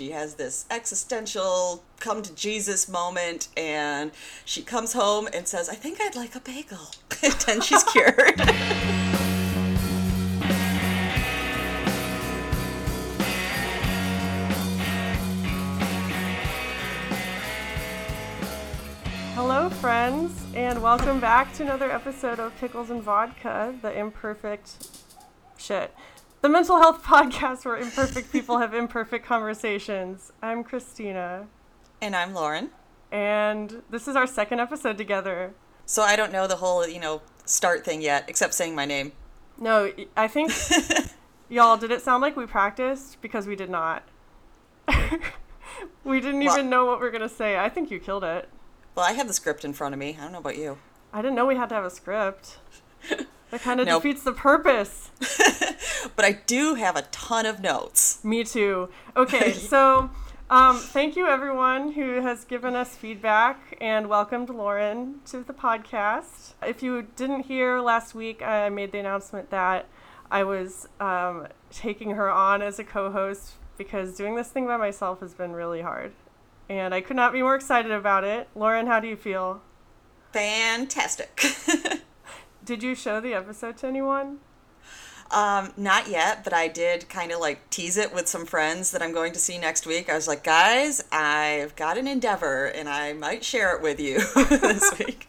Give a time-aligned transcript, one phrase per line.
[0.00, 4.12] she has this existential come to Jesus moment, and
[4.46, 6.78] she comes home and says, I think I'd like a bagel.
[7.22, 8.40] and then she's cured.
[19.34, 24.88] Hello, friends, and welcome back to another episode of Pickles and Vodka, the imperfect
[25.58, 25.94] shit.
[26.42, 30.32] The mental health podcast where imperfect people have imperfect conversations.
[30.42, 31.46] I'm Christina,
[32.00, 32.70] and I'm Lauren.
[33.12, 35.52] and this is our second episode together.
[35.86, 39.12] So I don't know the whole, you know, start thing yet, except saying my name.
[39.58, 40.52] No, I think,
[41.48, 43.20] y'all, did it sound like we practiced?
[43.20, 44.04] Because we did not.
[46.04, 47.58] we didn't Well- even know what we were going to say.
[47.58, 48.48] I think you killed it.
[48.94, 50.16] Well, I have the script in front of me.
[50.18, 50.78] I don't know about you.
[51.12, 52.58] I didn't know we had to have a script.
[53.50, 54.02] That kind of Nope.
[54.02, 55.10] defeats the purpose.
[56.16, 58.22] But I do have a ton of notes.
[58.24, 58.88] Me too.
[59.16, 60.10] Okay, so
[60.48, 66.54] um, thank you everyone who has given us feedback and welcomed Lauren to the podcast.
[66.66, 69.86] If you didn't hear last week, I made the announcement that
[70.30, 74.76] I was um, taking her on as a co host because doing this thing by
[74.76, 76.12] myself has been really hard.
[76.68, 78.48] And I could not be more excited about it.
[78.54, 79.62] Lauren, how do you feel?
[80.32, 81.42] Fantastic.
[82.70, 84.38] Did you show the episode to anyone?
[85.32, 89.02] Um, not yet, but I did kind of like tease it with some friends that
[89.02, 90.08] I'm going to see next week.
[90.08, 94.20] I was like, guys, I've got an endeavor and I might share it with you
[94.50, 95.28] this week.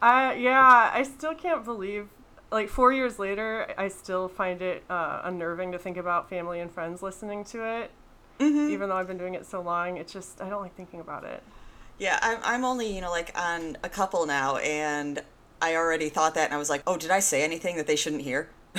[0.00, 2.08] I yeah, I still can't believe
[2.50, 6.70] like 4 years later, I still find it uh, unnerving to think about family and
[6.72, 7.90] friends listening to it.
[8.40, 11.24] Even though I've been doing it so long, it's just I don't like thinking about
[11.24, 11.42] it.
[11.98, 15.20] yeah, I'm, I'm only, you know, like on a couple now and
[15.60, 17.96] I already thought that and I was like, oh, did I say anything that they
[17.96, 18.48] shouldn't hear?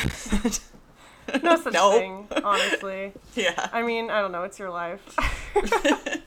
[1.44, 1.92] No such No.
[1.92, 3.14] thing, honestly.
[3.36, 3.70] yeah.
[3.72, 5.16] I mean, I don't know, it's your life.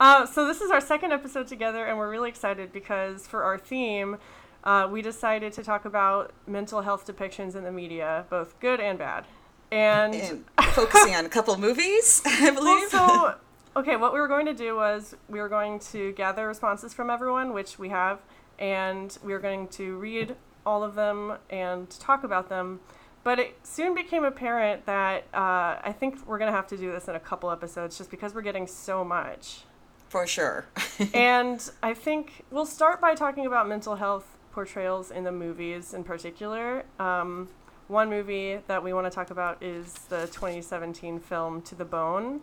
[0.00, 3.58] uh, so this is our second episode together, and we're really excited because for our
[3.58, 4.16] theme,
[4.64, 8.98] uh, we decided to talk about mental health depictions in the media, both good and
[8.98, 9.26] bad.
[9.70, 12.92] And And focusing on a couple movies, I believe.
[12.92, 13.36] Well,
[13.74, 16.94] so, okay, what we were going to do was we were going to gather responses
[16.94, 18.20] from everyone, which we have,
[18.58, 22.80] and we are going to read all of them and talk about them.
[23.22, 26.92] But it soon became apparent that uh, I think we're going to have to do
[26.92, 29.62] this in a couple episodes just because we're getting so much.
[30.08, 30.66] For sure.
[31.14, 36.04] and I think we'll start by talking about mental health portrayals in the movies in
[36.04, 36.84] particular.
[37.00, 37.48] Um,
[37.88, 42.40] one movie that we want to talk about is the 2017 film To the Bone,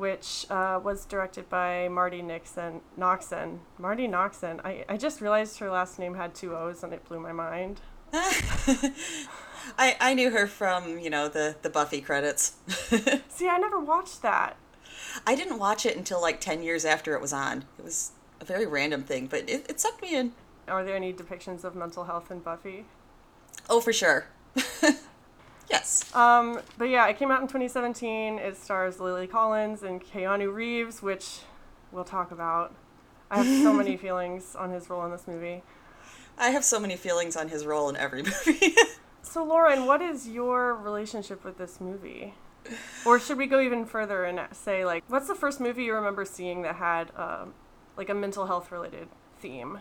[0.00, 3.58] which uh, was directed by Marti Nixon, Noxon.
[3.78, 4.58] Marti Noxon.
[4.64, 7.82] I, I just realized her last name had two O's and it blew my mind.
[8.12, 12.54] I, I knew her from, you know, the, the Buffy credits.
[13.28, 14.56] See, I never watched that.
[15.26, 17.66] I didn't watch it until like 10 years after it was on.
[17.78, 20.32] It was a very random thing, but it, it sucked me in.
[20.66, 22.86] Are there any depictions of mental health in Buffy?
[23.68, 24.28] Oh, for sure.
[25.70, 26.14] yes.
[26.14, 28.38] Um, but yeah, it came out in 2017.
[28.38, 31.40] It stars Lily Collins and Keanu Reeves, which
[31.92, 32.74] we'll talk about.
[33.30, 35.62] I have so many feelings on his role in this movie.
[36.38, 38.74] I have so many feelings on his role in every movie.
[39.22, 42.34] So, Lauren, what is your relationship with this movie?
[43.04, 46.24] Or should we go even further and say, like, what's the first movie you remember
[46.24, 47.54] seeing that had, um,
[47.96, 49.08] like, a mental health related
[49.38, 49.80] theme?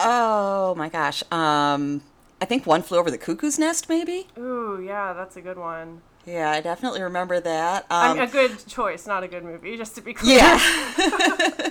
[0.00, 1.22] oh my gosh.
[1.30, 2.02] Um,
[2.42, 4.26] I think One Flew Over the Cuckoo's Nest, maybe?
[4.36, 6.02] Ooh, yeah, that's a good one.
[6.26, 7.86] Yeah, I definitely remember that.
[7.88, 10.38] I Um, mean, a good choice, not a good movie, just to be clear.
[10.38, 10.58] Yeah.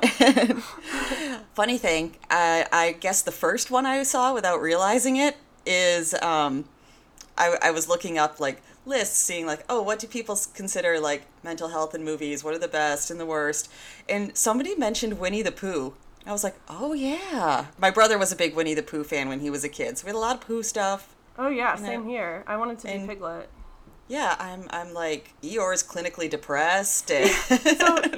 [1.54, 5.36] Funny thing, I, I guess the first one I saw without realizing it
[5.66, 6.64] is um,
[7.36, 11.24] I, I was looking up like lists, seeing like, oh, what do people consider like
[11.42, 12.42] mental health in movies?
[12.42, 13.70] What are the best and the worst?
[14.08, 15.92] And somebody mentioned Winnie the Pooh.
[16.26, 17.66] I was like, oh yeah.
[17.78, 20.04] My brother was a big Winnie the Pooh fan when he was a kid, so
[20.06, 21.14] we had a lot of Pooh stuff.
[21.38, 22.44] Oh, yeah, And I- same here.
[22.46, 23.48] I wanted to be Piglet.
[24.06, 27.10] Yeah, I'm I'm like Eeyore's clinically depressed.
[27.10, 27.56] And So,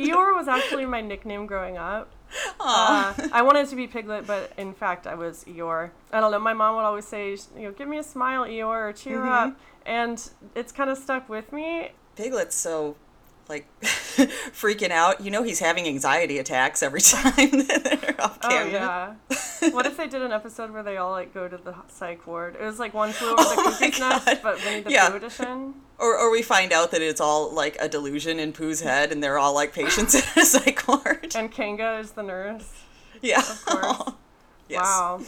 [0.03, 2.11] Eeyore was actually my nickname growing up.
[2.59, 5.91] Uh, I wanted to be Piglet, but in fact, I was Eeyore.
[6.13, 6.41] I don't know.
[6.41, 9.29] My mom would always say, you know, give me a smile, Eeyore, or cheer Mm-hmm.
[9.29, 9.61] up.
[9.87, 11.91] And it's kind of stuck with me.
[12.17, 12.97] Piglet's so
[13.49, 15.21] like freaking out.
[15.21, 17.33] You know he's having anxiety attacks every time
[17.67, 19.15] they're off Oh, yeah.
[19.73, 22.57] what if they did an episode where they all, like, go to the psych ward?
[22.61, 25.11] It was like one flew over the Oh my cuckoo's nest, but Winnie the Yeah.
[25.11, 25.75] Pooh edition.
[25.99, 29.23] Or or we find out that it's all like a delusion in Pooh's head and
[29.23, 31.35] they're all like patients in a psych ward.
[31.35, 32.71] And Kanga is the nurse.
[33.23, 33.41] yeah.
[33.41, 34.13] Of course.
[34.69, 34.83] yes.
[34.83, 35.21] Wow.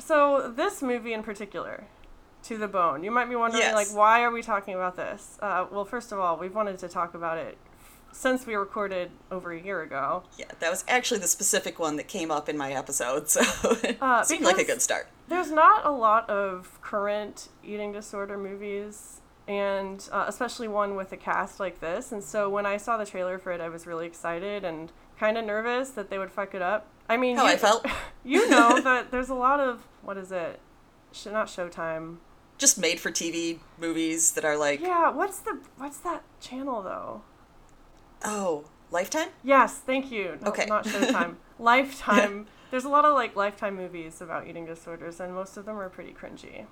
[0.00, 1.84] So, this movie in particular,
[2.48, 3.04] to the bone.
[3.04, 3.74] You might be wondering, Yes.
[3.74, 5.38] like, why are we talking about this?
[5.40, 7.56] Uh, well, first of all, we've wanted to talk about it
[8.12, 10.24] since we recorded over a year ago.
[10.38, 13.42] Yeah, that was actually the specific one that came up in my episode, so
[13.82, 15.08] it Uh, seemed like a good start.
[15.28, 21.16] There's not a lot of current eating disorder movies, and uh, especially one with a
[21.16, 22.12] cast like this.
[22.12, 24.90] And so when I saw the trailer for it, I was really excited and
[25.20, 26.86] kind of nervous that they would fuck it up.
[27.10, 27.86] I mean, How you, I felt.
[28.24, 30.60] you know that there's a lot of what is it?
[31.12, 32.16] Sh- not Showtime.
[32.58, 37.22] Just made for TV movies that are like, Yeah, what's the what's that channel though?
[38.24, 39.28] oh, Lifetime?
[39.44, 40.38] Yes, thank you.
[40.42, 40.66] No, Okay.
[40.66, 41.36] Not Showtime.
[41.58, 42.46] Lifetime.
[42.70, 45.88] There's a lot of like Lifetime movies about eating disorders, and most of them are
[45.88, 46.66] pretty cringy.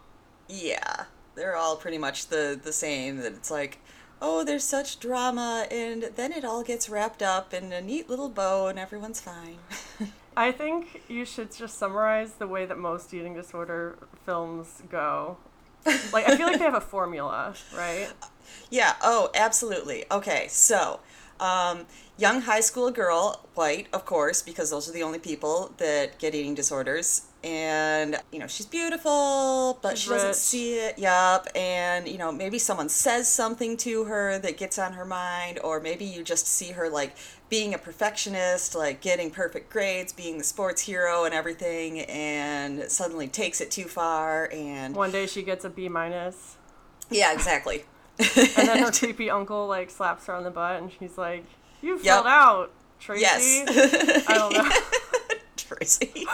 [0.48, 1.04] Yeah,
[1.34, 3.18] they're all pretty much the the same.
[3.18, 3.78] That it's like,
[4.20, 8.28] oh, there's such drama, and then it all gets wrapped up in a neat little
[8.28, 9.58] bow, and everyone's fine.
[10.36, 13.96] I think you should just summarize the way that most eating disorder
[14.26, 15.38] films go.
[16.12, 18.08] Like I feel like they have a formula, right?
[18.70, 18.94] yeah.
[19.02, 20.04] Oh, absolutely.
[20.10, 21.00] Okay, so.
[21.38, 21.84] Um,
[22.16, 26.34] young high school girl, white, of course, because those are the only people that get
[26.34, 27.26] eating disorders.
[27.44, 30.36] And, you know, she's beautiful, but She's she doesn't rich.
[30.36, 30.98] see it.
[30.98, 31.46] Yup.
[31.54, 35.78] And, you know, maybe someone says something to her that gets on her mind, or
[35.78, 37.14] maybe you just see her, like,
[37.48, 43.28] being a perfectionist, like, getting perfect grades, being the sports hero and everything, and suddenly
[43.28, 44.50] takes it too far.
[44.52, 46.56] And, One day she gets a B minus,
[47.10, 47.84] yeah, exactly.
[48.18, 51.44] and then her creepy uncle like slaps her on the butt, and she's like,
[51.82, 52.00] "You Yep.
[52.02, 54.24] filled out, Tracy." Yes.
[54.28, 54.68] I don't know.
[55.56, 56.26] Tracy.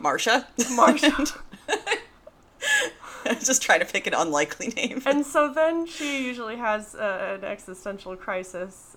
[0.00, 0.46] Marsha.
[0.58, 1.38] Marsha.
[3.44, 5.02] Just trying to pick an unlikely name.
[5.06, 8.96] And so then she usually has uh, an existential crisis.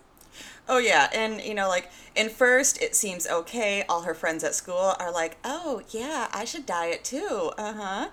[0.67, 3.83] Oh yeah, and you know, like in first it seems okay.
[3.87, 8.07] All her friends at school are like, "Oh yeah, I should diet too." Uh huh.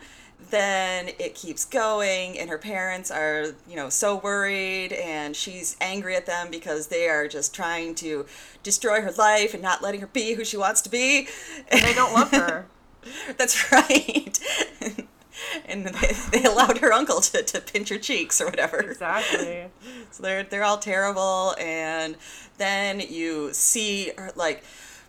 [0.50, 6.16] Then it keeps going, and her parents are, you know, so worried, and she's angry
[6.16, 8.26] at them because they are just trying to
[8.62, 11.28] destroy her life and not letting her be who she wants to be.
[11.70, 12.66] And they don't love her.
[13.38, 14.38] That's right.
[15.66, 18.78] and they, they allowed her uncle to, to pinch her cheeks or whatever.
[18.80, 19.66] exactly.
[20.10, 22.16] So they're they're all terrible, and
[22.58, 24.62] then you see her, like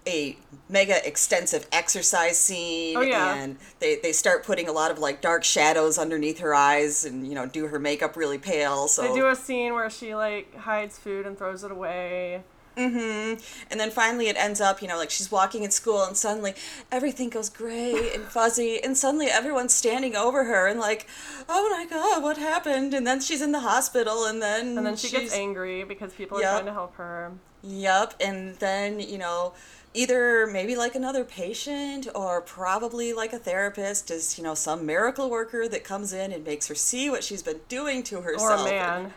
[0.08, 0.38] a
[0.70, 3.36] mega extensive exercise scene, Oh, yeah.
[3.36, 7.28] and they they start putting a lot of like dark shadows underneath her eyes, and
[7.28, 8.88] you know do her makeup really pale.
[8.88, 12.44] So They do a scene where she like hides food and throws it away.
[12.76, 13.34] Hmm
[13.70, 16.54] And then finally it ends up, you know, like she's walking in school and suddenly
[16.92, 21.08] everything goes gray and fuzzy and suddenly everyone's standing over her and like,
[21.48, 22.94] oh my god, what happened?
[22.94, 26.38] And then she's in the hospital and then And then she gets angry because people
[26.40, 27.32] are trying to help her.
[27.66, 29.54] Yep, and then, you know,
[29.94, 35.30] either maybe like another patient or probably like a therapist is, you know, some miracle
[35.30, 38.68] worker that comes in and makes her see what she's been doing to Or herself.
[38.68, 39.14] a man.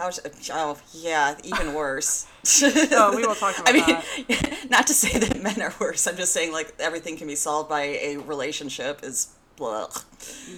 [0.00, 0.10] How,
[0.52, 2.26] oh, yeah, even worse.
[2.62, 4.38] Oh, we will talk about I mean,
[4.70, 6.06] not to say that men are worse.
[6.06, 9.88] I'm just saying, like, everything can be solved by a relationship is blah.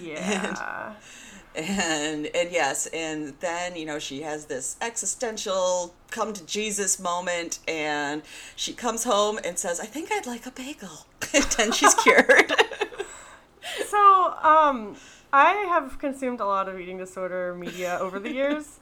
[0.01, 0.93] Yeah.
[1.55, 7.59] And, and yes, and then, you know, she has this existential come to Jesus moment,
[7.67, 8.21] and
[8.55, 11.05] she comes home and says, I think I'd like a bagel.
[11.33, 12.53] and then she's cured.
[13.87, 14.95] so, um,
[15.33, 18.79] I have consumed a lot of eating disorder media over the years.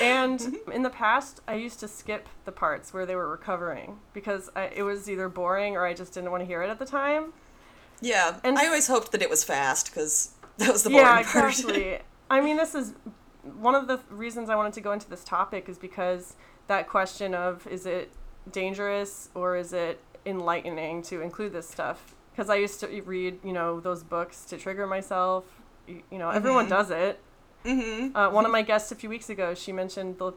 [0.00, 0.72] And Mm-hmm.
[0.72, 4.64] in the past, I used to skip the parts where they were recovering because I,
[4.74, 7.32] it was either boring or I just didn't want to hear it at the time.
[8.00, 11.22] yeah, And- I always hoped that it was fast, because that was the boring yeah,
[11.22, 11.50] part.
[11.50, 11.98] exactly.
[12.30, 12.94] I mean, this is
[13.58, 16.36] one of the reasons I wanted to go into this topic is because
[16.68, 18.10] that question of is it
[18.50, 22.14] dangerous or is it enlightening to include this stuff?
[22.32, 25.44] Because I used to read, you know, those books to trigger myself.
[25.86, 26.70] You, you know, everyone Mhm.
[26.70, 27.20] does it.
[27.64, 28.16] Mm-hmm.
[28.16, 30.32] Uh, one of my guests a few weeks ago, she mentioned the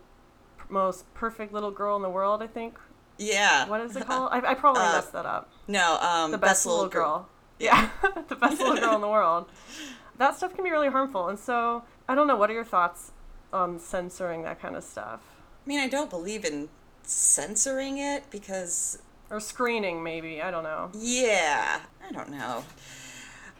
[0.69, 2.41] most perfect little girl in the world.
[2.41, 2.77] I think.
[3.17, 3.67] Yeah.
[3.69, 4.29] What is it called?
[4.31, 5.49] I, I probably Uh, messed that up.
[5.67, 7.29] No, um, The best, little girl.
[7.59, 7.89] Yeah.
[8.03, 9.47] Yeah, the best little girl in the world.
[10.17, 12.37] That stuff can be really harmful, and so I don't know.
[12.37, 13.11] What are your thoughts
[13.51, 15.19] on censoring that kind of stuff
[15.65, 16.69] I mean, I don't believe in
[17.03, 20.03] censoring it because, or screening?
[20.03, 20.89] Maybe I don't know.
[20.93, 22.63] yeah, I don't know.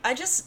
[0.03, 0.45] I just,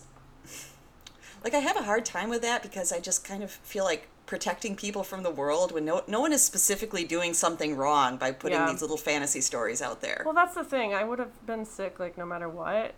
[1.44, 4.08] like, I have a hard time with that because I just kind of feel like
[4.26, 8.30] protecting people from the world when no, no one is specifically doing something wrong by
[8.30, 8.70] putting Yeah.
[8.70, 10.22] these little fantasy stories out there.
[10.24, 10.92] Well, that's the thing.
[10.94, 12.92] I would have been sick like no matter what.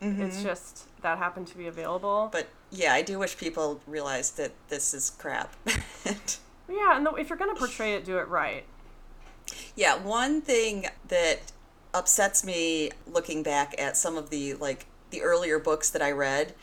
[0.00, 0.42] It's Mhm.
[0.42, 2.28] just that happened to be available.
[2.30, 5.54] But yeah, I do wish people realized that this is crap.
[6.68, 8.64] yeah, and the, if you're gonna portray it, do it right.
[9.74, 11.38] Yeah, one thing that
[11.94, 16.54] upsets me looking back at some of the like the earlier books that I read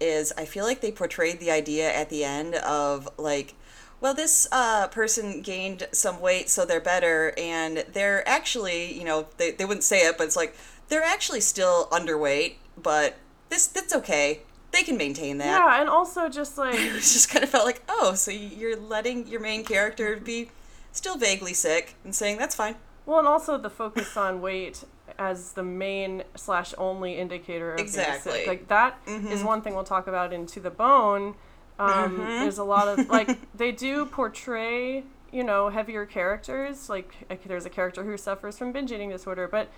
[0.00, 3.54] is I feel like they portrayed the idea at the end of like,
[4.00, 9.26] well, this uh, person gained some weight, so they're better, and they're actually, you know,
[9.36, 10.56] they, they wouldn't say it, but it's like
[10.88, 13.18] they're actually still underweight, but
[13.50, 14.40] this that's okay.
[14.72, 15.46] They can maintain that.
[15.46, 19.26] Yeah, and also just like it just kind of felt like, oh, so you're letting
[19.26, 20.50] your main character be
[20.92, 22.76] still vaguely sick and saying that's fine.
[23.06, 24.84] Well, and also the focus on weight
[25.20, 28.48] as the main slash only indicator of exactly being sick.
[28.48, 29.28] like that mm-hmm.
[29.28, 31.34] is one thing we'll talk about in To the Bone.
[31.78, 32.24] Um, mm-hmm.
[32.24, 36.88] There's a lot of like they do portray you know heavier characters.
[36.88, 37.14] Like
[37.46, 39.68] there's a character who suffers from binge eating disorder, but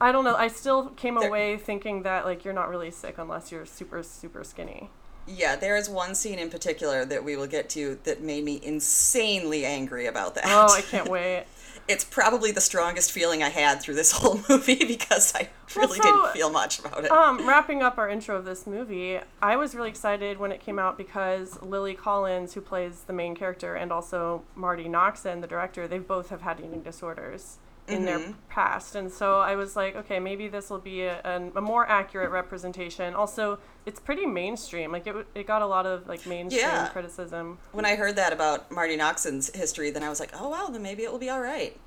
[0.00, 0.34] I don't know.
[0.34, 4.42] I still came away thinking that like you're not really sick unless you're super super
[4.42, 4.90] skinny.
[5.28, 8.60] Yeah, there is one scene in particular that we will get to that made me
[8.62, 10.44] insanely angry about that.
[10.46, 11.46] Oh, I can't wait.
[11.88, 16.08] It's probably the strongest feeling I had through this whole movie because I really well,
[16.08, 17.10] so, didn't feel much about it.
[17.10, 20.78] Um, wrapping up our intro of this movie, I was really excited when it came
[20.78, 25.86] out because Lily Collins, who plays the main character, and also Marti Noxon, the director,
[25.86, 28.04] they both have had eating disorders in mm-hmm.
[28.04, 28.94] their past.
[28.94, 32.30] And so I was like, okay, maybe this will be a, a, a, more accurate
[32.30, 33.14] representation.
[33.14, 34.92] Also, it's pretty mainstream.
[34.92, 36.88] Like it, it got a lot of like mainstream yeah.
[36.88, 37.58] criticism.
[37.72, 40.82] When I heard that about Marti Noxon's history, then I was like, oh wow, then
[40.82, 41.78] maybe it will be all right.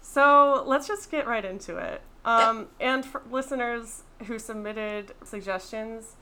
[0.00, 2.02] So let's just get right into it.
[2.24, 2.94] Um, yeah.
[2.94, 6.16] And for listeners who submitted suggestions,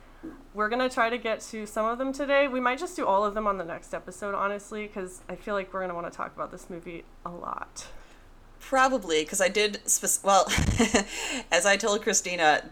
[0.55, 2.49] we're going to try to get to some of them today.
[2.49, 5.55] We might just do all of them on the next episode, honestly, because I feel
[5.55, 7.87] like we're going to want to talk about this movie a lot.
[8.61, 9.81] Probably because I did.
[9.89, 10.47] Spe- well,
[11.51, 12.71] as I told Christina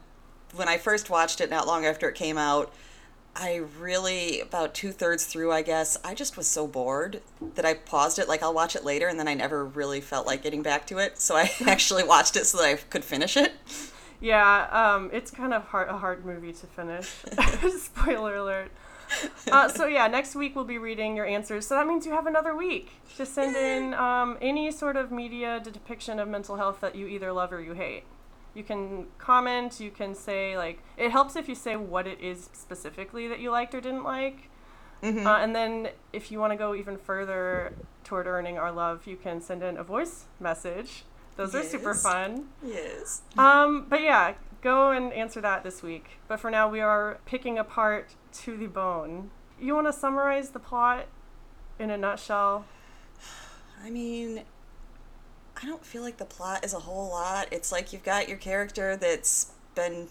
[0.55, 2.73] when I first watched it, not long after it came out,
[3.35, 7.21] I really about two thirds through, I guess, I just was so bored
[7.55, 8.29] that I paused it.
[8.29, 10.99] Like I'll watch it later, and then I never really felt like getting back to
[10.99, 11.19] it.
[11.21, 13.53] So I actually watched it so that I could finish it.
[14.21, 17.09] Yeah, um, it's kind of hard, a hard movie to finish.
[17.79, 18.73] Spoiler alert.
[19.53, 21.67] uh, so yeah, next week we'll be reading your answers.
[21.67, 25.61] So that means you have another week to send in um, any sort of media
[25.61, 28.05] depiction of mental health that you either love or you hate.
[28.55, 29.81] You can comment.
[29.81, 33.51] You can say like it helps if you say what it is specifically that you
[33.51, 34.51] liked or didn't like.
[35.03, 35.27] Mm-hmm.
[35.27, 37.73] Uh, and then if you want to go even further
[38.03, 41.05] toward earning our love, you can send in a voice message.
[41.37, 41.67] Those yes.
[41.67, 42.49] are super fun.
[42.65, 43.23] Yes.
[43.37, 46.19] Um, but yeah, go and answer that this week.
[46.27, 49.31] But for now, we are picking apart to the bone.
[49.61, 51.07] You want to summarize the plot
[51.79, 52.65] in a nutshell?
[53.85, 54.43] I mean,
[55.61, 57.49] I don't feel like the plot is a whole lot.
[57.51, 60.09] It's like you've got your character that's been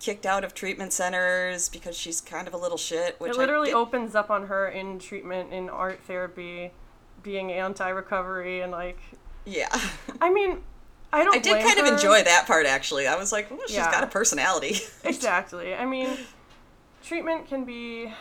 [0.00, 3.18] kicked out of treatment centers because she's kind of a little shit.
[3.20, 6.72] Which it literally opens up on her in treatment in art therapy,
[7.22, 8.98] being anti-recovery and like.
[9.44, 9.68] Yeah.
[10.20, 10.58] I mean,
[11.12, 11.36] I don't.
[11.36, 11.86] I did kind her.
[11.86, 13.06] of enjoy that part actually.
[13.06, 13.90] I was like, well, she's yeah.
[13.90, 14.78] got a personality.
[15.04, 15.74] exactly.
[15.74, 16.10] I mean,
[17.06, 18.12] treatment can be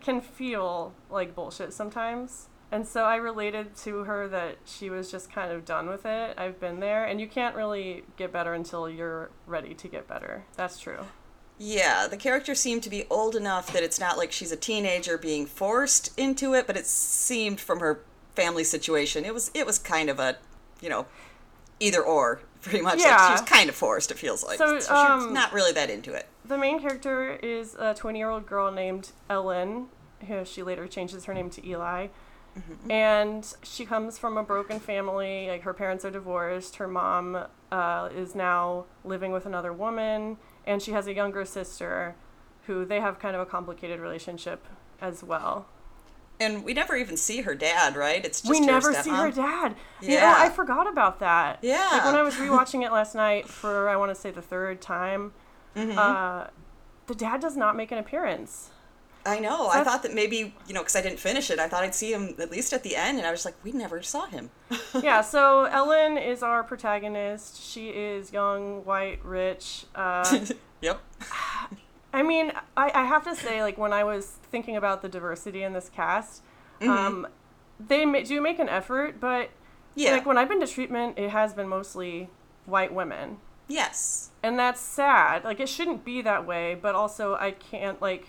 [0.00, 2.48] can feel like bullshit sometimes.
[2.72, 6.36] And so I related to her that she was just kind of done with it.
[6.36, 10.44] I've been there, and you can't really get better until you're ready to get better.
[10.56, 11.06] That's true.
[11.56, 15.16] Yeah, the character seemed to be old enough that it's not like she's a teenager
[15.16, 18.00] being forced into it, but it seemed from her
[18.34, 20.36] family situation, it was it was kind of a,
[20.80, 21.06] you know,
[21.78, 22.98] either or pretty much.
[22.98, 23.16] Yeah.
[23.16, 24.10] Like she was kind of forced.
[24.10, 26.26] It feels like so, so um, she's not really that into it.
[26.44, 29.86] The main character is a twenty-year-old girl named Ellen.
[30.28, 32.08] Who she later changes her name to Eli.
[32.56, 32.90] Mm-hmm.
[32.90, 35.48] And she comes from a broken family.
[35.48, 36.76] Like her parents are divorced.
[36.76, 42.14] Her mom uh, is now living with another woman, and she has a younger sister,
[42.66, 44.66] who they have kind of a complicated relationship
[45.00, 45.66] as well.
[46.40, 48.24] And we never even see her dad, right?
[48.24, 49.76] It's just we never see her dad.
[50.00, 51.58] Yeah, you know, I forgot about that.
[51.62, 54.42] Yeah, like when I was rewatching it last night for I want to say the
[54.42, 55.32] third time,
[55.74, 55.98] mm-hmm.
[55.98, 56.46] uh,
[57.06, 58.70] the dad does not make an appearance.
[59.26, 59.68] I know.
[59.68, 61.58] I thought that maybe you know because I didn't finish it.
[61.58, 63.72] I thought I'd see him at least at the end, and I was like, we
[63.72, 64.50] never saw him.
[65.02, 65.22] yeah.
[65.22, 67.60] So Ellen is our protagonist.
[67.60, 69.86] She is young, white, rich.
[69.94, 70.40] Uh,
[70.80, 71.00] yep.
[72.12, 75.62] I mean, I, I have to say, like when I was thinking about the diversity
[75.62, 76.42] in this cast,
[76.80, 76.90] mm-hmm.
[76.90, 77.26] um,
[77.80, 79.50] they ma- do make an effort, but
[79.94, 80.12] yeah.
[80.12, 82.28] like when I've been to treatment, it has been mostly
[82.66, 83.38] white women.
[83.68, 84.30] Yes.
[84.42, 85.44] And that's sad.
[85.44, 88.28] Like it shouldn't be that way, but also I can't like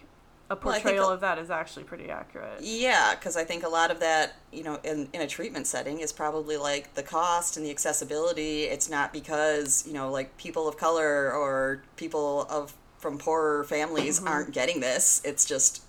[0.49, 2.61] a portrayal well, of that is actually pretty accurate.
[2.61, 5.99] Yeah, because I think a lot of that, you know, in, in a treatment setting
[5.99, 8.63] is probably like the cost and the accessibility.
[8.63, 14.19] It's not because, you know, like people of color or people of from poorer families
[14.19, 14.27] mm-hmm.
[14.27, 15.21] aren't getting this.
[15.25, 15.83] It's just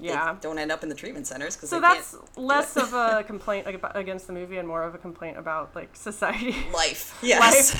[0.00, 0.36] Yeah.
[0.40, 4.26] don't end up in the treatment centers because So that's less of a complaint against
[4.26, 6.54] the movie and more of a complaint about like society.
[6.72, 7.18] life.
[7.22, 7.74] Yes.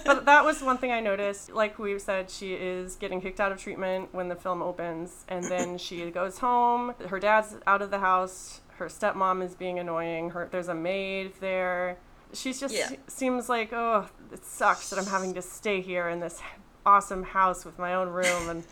[0.04, 1.52] but that was one thing I noticed.
[1.52, 5.44] Like we said, she is getting kicked out of treatment when the film opens, and
[5.44, 6.94] then she goes home.
[7.08, 8.60] Her dad's out of the house.
[8.78, 10.30] Her stepmom is being annoying.
[10.30, 11.98] Her there's a maid there.
[12.32, 12.90] she just Yeah.
[13.06, 16.40] seems like oh, it sucks that I'm having to stay here in this
[16.86, 18.64] awesome house with my own room and.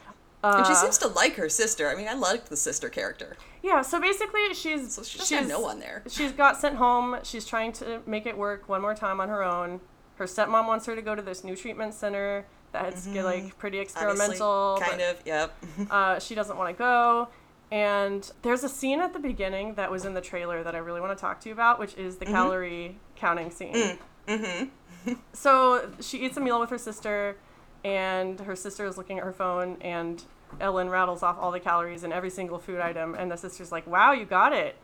[0.43, 1.89] Uh, and she seems to like her sister.
[1.89, 3.37] I mean, I liked the sister character.
[3.63, 6.03] yeah, so basically she's So she she's no one there.
[6.09, 7.19] She's got sent home.
[7.25, 9.81] She's trying to make it work one more time on her own.
[10.17, 13.79] Her stepmom wants her to go to this new treatment center that's get, like pretty
[13.79, 14.79] experimental.
[14.81, 14.83] Mm-hmm.
[14.83, 15.89] Obviously, kind but, of.
[15.89, 15.91] Yep.
[15.91, 17.29] Uh, she doesn't want to go.
[17.71, 21.01] And there's a scene at the beginning that was in the trailer that I really
[21.01, 22.35] want to talk to you about, which is the Mm-hmm.
[22.35, 23.99] calorie counting scene.
[24.27, 24.71] Mm.
[25.33, 27.37] so she eats a meal with her sister,
[27.85, 30.23] and her sister is looking at her phone, and
[30.61, 33.87] Ellen rattles off all the calories in every single food item, and the sister's like,
[33.87, 34.77] "Wow, you got it."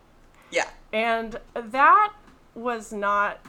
[0.51, 0.69] Yeah.
[0.93, 2.13] And that
[2.55, 3.41] was not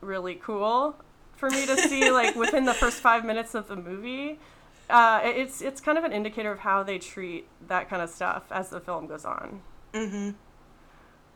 [0.00, 0.96] really cool
[1.36, 4.38] for me to see like within the first five minutes of the movie.
[4.88, 8.44] Uh, it's it's kind of an indicator of how they treat that kind of stuff
[8.50, 9.60] as the film goes on.
[9.92, 10.30] Mm-hmm.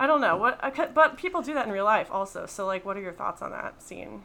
[0.00, 2.46] I don't know what, but people do that in real life also.
[2.46, 4.22] So like, what are your thoughts on that scene?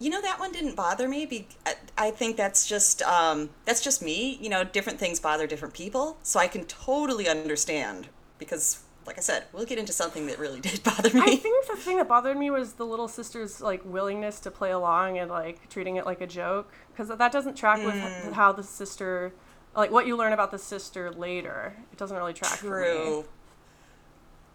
[0.00, 1.26] You know that one didn't bother me.
[1.26, 1.48] Be-
[1.96, 4.38] I- think that's just um, that's just me.
[4.40, 9.20] You know, different things bother different people, so I can totally understand because, like I
[9.20, 11.20] said, we'll get into something that really did bother me.
[11.20, 14.70] I think the thing that bothered me was the little sister's like willingness to play
[14.70, 18.62] along and like treating it like a joke because that doesn't track with how the
[18.62, 19.32] sister,
[19.76, 21.76] like what you learn about the sister later.
[21.92, 22.58] It doesn't really track.
[22.58, 22.86] for me.
[22.86, 23.24] True.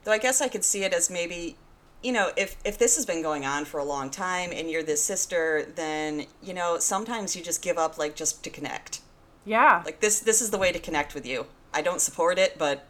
[0.05, 1.55] Though I guess I could see it as maybe,
[2.03, 4.83] you know, if if this has been going on for a long time and you're
[4.83, 9.01] this sister, then you know sometimes you just give up like just to connect.
[9.45, 9.81] Yeah.
[9.85, 11.45] Like this this is the way to connect with you.
[11.73, 12.85] I don't support it, but.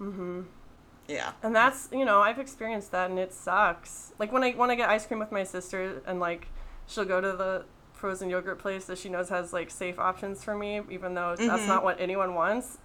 [0.00, 0.42] Mm-hmm.
[1.08, 1.32] Yeah.
[1.42, 4.12] And that's you know I've experienced that and it sucks.
[4.18, 6.48] Like when I when I get ice cream with my sister and like
[6.86, 10.56] she'll go to the frozen yogurt place that she knows has like safe options for
[10.56, 11.46] me, even though Mm-hmm.
[11.46, 12.78] that's not what anyone wants.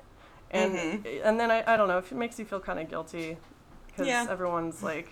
[0.51, 3.37] And and then I, I don't know if it makes you feel kind of guilty
[3.87, 4.27] because Yeah.
[4.29, 5.09] everyone's like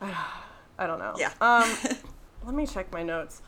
[0.78, 1.14] I don't know.
[1.16, 1.32] Yeah.
[1.40, 1.76] Um,
[2.44, 3.42] let me check my notes.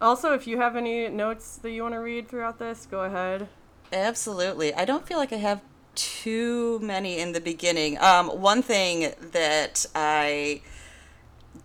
[0.00, 3.48] Also, if you have any notes that you want to read throughout this, go ahead.
[3.92, 4.74] Absolutely.
[4.74, 5.62] I don't feel like I have
[5.94, 7.98] too many in the beginning.
[7.98, 10.60] Um, one thing that I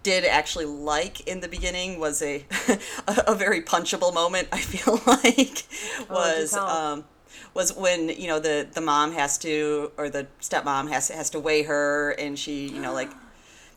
[0.04, 2.46] did actually like in the beginning was a
[3.08, 4.48] a, very punchable moment.
[4.52, 5.64] I feel like
[6.10, 6.66] was tell.
[6.66, 7.06] um,
[7.54, 11.40] was when you know the the mom has to or the stepmom has has to
[11.40, 13.12] weigh her and she you know like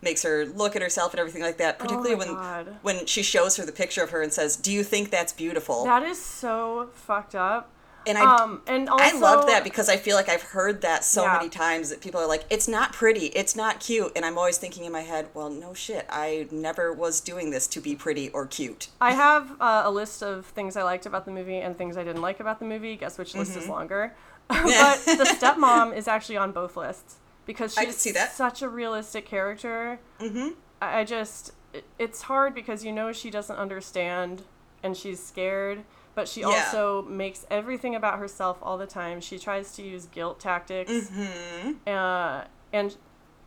[0.05, 1.79] makes her look at herself and everything like that.
[1.79, 2.77] Particularly my when God.
[2.83, 5.85] when she shows her the picture of her and says, "Do you think that's beautiful?"
[5.85, 7.71] That is so fucked up.
[8.07, 11.05] and I Um, and also, I loved that because I feel like I've heard that
[11.05, 11.33] so Yeah.
[11.39, 14.13] many times that people are like, it's not pretty, it's not cute.
[14.15, 16.05] And I'm always thinking in my head, well, no shit.
[16.11, 18.89] I never was doing this to be pretty or cute.
[19.01, 22.05] I have uh, a list of things I liked about the movie and things I
[22.05, 22.95] didn't like about the movie.
[22.97, 23.61] Guess which list Mm-hmm.
[23.61, 24.13] is longer?
[24.49, 28.33] but the stepmom is actually on both lists because she's can see that.
[28.33, 29.99] such a realistic character.
[30.21, 30.49] Mm-hmm.
[30.83, 34.43] I, just, it, it's hard because you know she doesn't understand
[34.83, 35.83] and she's scared,
[36.15, 36.47] but she Yeah.
[36.49, 39.21] also makes everything about herself all the time.
[39.21, 40.91] She tries to use guilt tactics.
[40.91, 41.73] Mm-hmm.
[41.89, 42.97] Uh, and,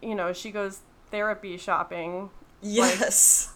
[0.02, 0.80] you know, she goes
[1.12, 2.30] therapy shopping.
[2.62, 3.54] Yes.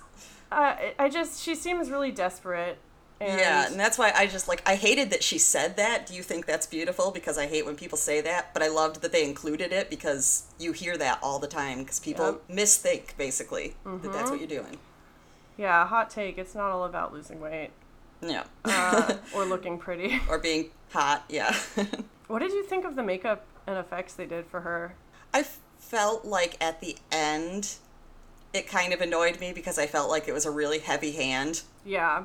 [0.51, 2.77] Uh, I- I just, she seems really desperate.
[3.21, 6.07] And yeah, and that's why I just like I hated that she said that.
[6.07, 7.11] Do you think that's beautiful?
[7.11, 10.45] Because I hate when people say that, but I loved that they included it because
[10.57, 14.77] you hear that all the time because people misthink basically that that's what you're doing.
[15.57, 16.39] Yeah, hot take.
[16.39, 17.69] It's not all about losing weight
[18.21, 20.19] Yeah, uh, or looking pretty.
[20.27, 21.23] or being hot.
[21.29, 21.55] Yeah.
[22.27, 24.95] What did you think of the makeup and effects they did for her?
[25.33, 25.43] I
[25.79, 27.75] felt like at the end,
[28.53, 31.63] it kind of annoyed me because I felt like it was a really heavy hand.
[31.83, 32.23] Yeah.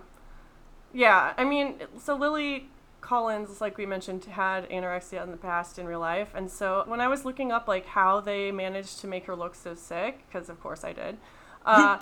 [0.92, 2.68] Yeah, I mean, so Lily
[3.00, 6.30] Collins, like we mentioned, had anorexia in the past in real life.
[6.34, 9.54] And so when I was looking up, like, how they managed to make her look
[9.54, 11.18] so sick, because of course I did,
[11.66, 12.00] uh,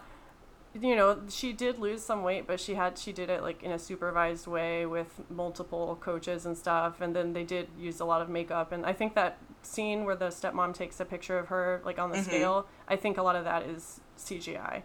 [0.80, 3.70] you know, she did lose some weight, but she had, she did it, like, in
[3.70, 7.00] a supervised way with multiple coaches and stuff.
[7.00, 8.72] And then they did use a lot of makeup.
[8.72, 12.10] And I think that scene where the stepmom takes a picture of her, like, on
[12.10, 14.82] the scale, I think a lot of that is CGI.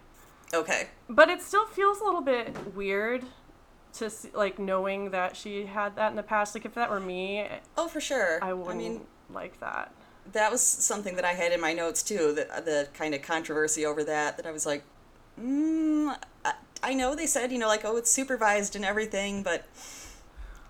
[0.52, 0.88] Okay.
[1.08, 3.24] But it still feels a little bit weird
[3.94, 6.54] to see, like knowing that she had that in the past.
[6.54, 8.38] Like if that were me, Oh, for sure.
[8.42, 9.00] I wouldn't mean,
[9.32, 9.92] like that.
[10.32, 12.32] that was something that I had in my notes too.
[12.32, 14.36] The the kind of controversy over that.
[14.36, 14.84] That I was like,
[15.40, 19.66] mm, I, I know they said you know like oh it's supervised and everything, but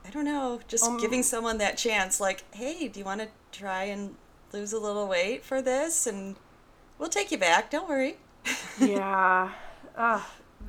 [0.06, 0.60] I don't know.
[0.66, 4.16] Just Um, giving someone that chance, like, hey, do you want to try and
[4.52, 6.36] lose a little weight for this, and
[6.98, 7.70] we'll take you back.
[7.70, 8.16] Don't worry.
[8.80, 9.52] yeah.
[9.96, 10.22] Uh,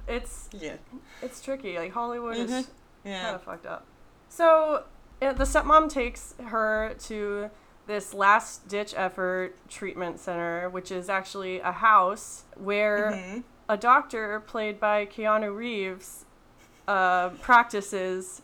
[0.07, 0.75] it's Yeah.
[1.21, 1.77] It's tricky.
[1.77, 2.59] Like Hollywood Mhm.
[2.59, 2.67] is
[3.05, 3.85] kind of fucked up.
[4.29, 4.83] So
[5.21, 7.49] uh, the stepmom takes her to
[7.87, 13.43] this last ditch effort treatment center, which is actually a house where Mhm.
[13.69, 16.25] a doctor played by Keanu Reeves
[16.87, 18.41] uh, practices.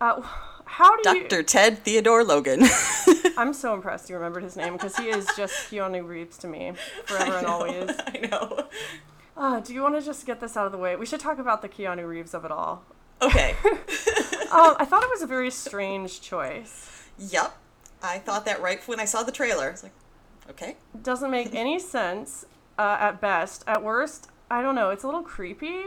[0.00, 0.20] Uh,
[0.64, 1.22] how do you?
[1.28, 1.42] Dr.
[1.42, 2.62] Ted Theodore Logan.
[3.36, 6.72] I'm so impressed you remembered his name because he is just Keanu Reeves to me,
[7.04, 7.90] forever I and know, always.
[8.06, 8.66] I know.
[9.36, 10.96] Uh, do you want to just get this out of the way?
[10.96, 12.84] We should talk about the Keanu Reeves of it all.
[13.20, 13.54] Okay.
[13.62, 13.76] Um,
[14.78, 17.08] I thought it was a very strange choice.
[17.18, 17.56] yep.
[18.02, 19.68] I thought that right when I saw the trailer.
[19.70, 19.92] It's like,
[20.50, 20.76] okay.
[21.02, 22.44] Doesn't make any sense
[22.78, 23.64] uh, at best.
[23.66, 24.90] At worst, I don't know.
[24.90, 25.82] It's a little creepy.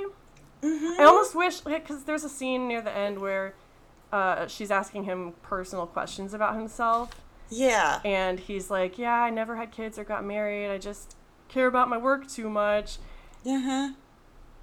[0.62, 1.01] Mm-hmm.
[1.01, 3.53] I almost wish, because there's a scene near the end where
[4.12, 7.12] uh, she's asking him personal questions about himself,
[7.49, 8.01] Yeah.
[8.03, 10.69] and he's like, "Yeah, I never had kids or got married.
[10.69, 11.15] I just
[11.47, 12.97] care about my work too much."
[13.45, 13.93] Uh-huh.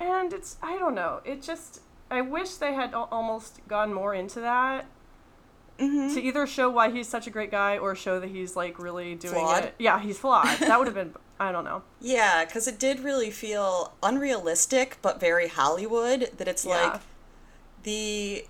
[0.00, 1.20] And it's, I don't know.
[1.24, 4.86] It just, I wish they had al- almost gone more into that
[5.78, 6.14] Mm-hmm.
[6.14, 9.14] to either show why he's such a great guy or show that he's like really
[9.14, 9.64] doing Flawed?
[9.64, 9.74] it.
[9.78, 10.46] Yeah, he's flawed.
[10.60, 11.82] That would have been, I don't know.
[12.00, 16.30] Yeah, because it did really feel unrealistic, but very Hollywood.
[16.38, 16.92] That it's Yeah.
[16.92, 17.00] like
[17.82, 18.46] the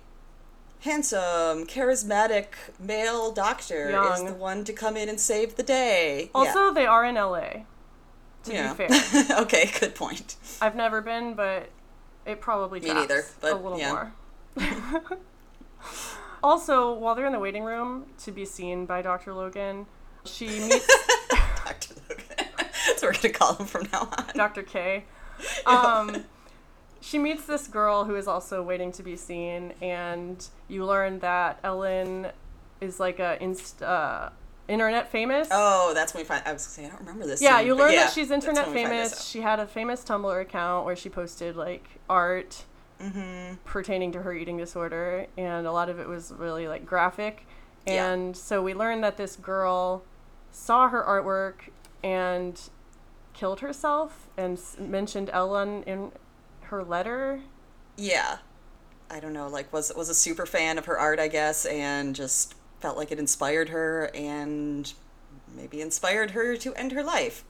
[0.81, 2.47] handsome, charismatic
[2.79, 6.31] male doctor is the one to come in and save the day.
[6.33, 7.63] Also, they are in LA.
[8.47, 8.73] To yeah.
[8.73, 10.37] be fair, okay, good point.
[10.61, 11.69] I've never been, but
[12.25, 14.11] it probably Me tracks neither, but a little yeah.
[14.57, 15.17] more.
[16.43, 19.33] also, while they're in the waiting room to be seen by Dr.
[19.33, 19.85] Logan,
[20.23, 20.87] she meets
[21.65, 21.95] Dr.
[22.09, 22.25] Logan.
[22.87, 24.25] That's what we're going to call him from now on.
[24.33, 24.63] Dr.
[24.63, 25.03] K.
[25.65, 26.25] Um,
[27.01, 31.59] she meets this girl who is also waiting to be seen, and you learn that
[31.63, 32.27] Ellen
[32.81, 34.29] is like a inst- uh,
[34.67, 35.47] internet famous.
[35.51, 36.43] Oh, that's when we find.
[36.45, 37.41] I was saying, I don't remember this.
[37.41, 39.25] yeah, scene, you learn yeah, that she's internet when we find this famous.
[39.25, 42.65] She had a famous Tumblr account where she posted like art
[42.99, 43.57] Mm-hmm.
[43.63, 47.45] pertaining to her eating disorder, and a lot of it was really like graphic.
[47.85, 48.11] Yeah.
[48.11, 50.03] And so we learned that this girl
[50.51, 51.69] saw her artwork
[52.03, 52.59] and
[53.33, 56.11] killed herself and s- mentioned Ellen in
[56.61, 57.41] her letter.
[57.97, 58.37] Yeah.
[59.11, 62.15] I don't know, like was was a super fan of her art, I guess, and
[62.15, 64.93] just felt like it inspired her and
[65.55, 67.43] maybe inspired her to end her life.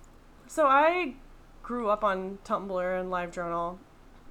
[0.48, 1.16] So I
[1.64, 3.78] grew up on Tumblr and LiveJournal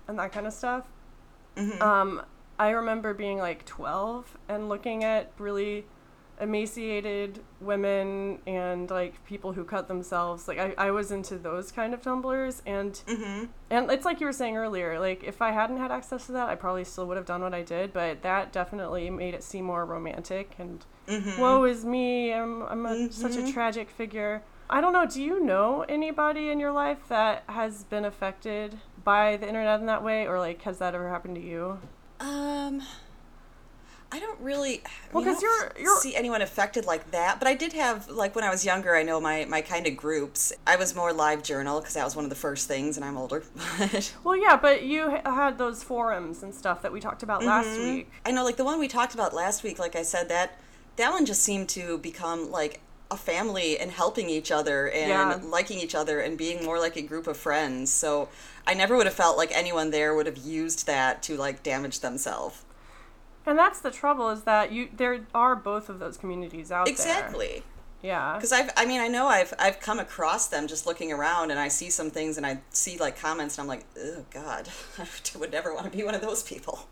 [0.09, 0.85] and that kind of stuff.
[1.57, 1.81] Mhm.
[1.81, 2.23] Um,
[2.59, 5.85] I remember being like 12 and looking at really
[6.41, 10.49] emaciated women and like people who cut themselves.
[10.49, 13.49] Like I, I was into those kind of Tumblrs and Mhm.
[13.71, 16.49] and it's like you were saying earlier, like if I hadn't had access to that,
[16.49, 19.65] I probably still would have done what I did, but that definitely made it seem
[19.65, 21.39] more romantic and Mhm.
[21.39, 24.43] woe is me, I'm I'm a, such a tragic figure.
[24.69, 29.37] I don't know, do you know anybody in your life that has been affected by
[29.37, 31.79] the internet in that way or like has that ever happened to you?
[32.19, 32.83] Um
[34.13, 37.39] I don't really Well, mean, I 'cause don't you're- you're- see anyone affected like that,
[37.41, 39.97] but I did have like when I was younger, I know my my kind of
[39.97, 40.53] groups.
[40.67, 43.43] I was more LiveJournal because that was one of the first things and I'm older.
[44.25, 47.95] Well, yeah, but you had those forums and stuff that we talked about last Mhm.
[47.95, 48.11] week.
[48.25, 49.79] I know, like the one we talked about last week.
[49.79, 50.53] Like I said, that
[50.97, 55.39] that one just seemed to become like a family and helping each other and Yeah.
[55.43, 57.93] liking each other and being more like a group of friends.
[57.93, 58.29] So
[58.67, 62.01] I never would have felt like anyone there would have used that to like damage
[62.01, 62.57] themselves.
[63.47, 66.93] And that's the trouble is that you there are both of those communities out there.
[66.93, 67.63] Exactly.
[68.03, 68.35] Yeah.
[68.35, 71.59] Because I've, I mean, I know I've, I've come across them just looking around, and
[71.59, 75.39] I see some things, and I see like comments, and I'm like, oh God, I
[75.39, 76.87] would never want to be one of those people.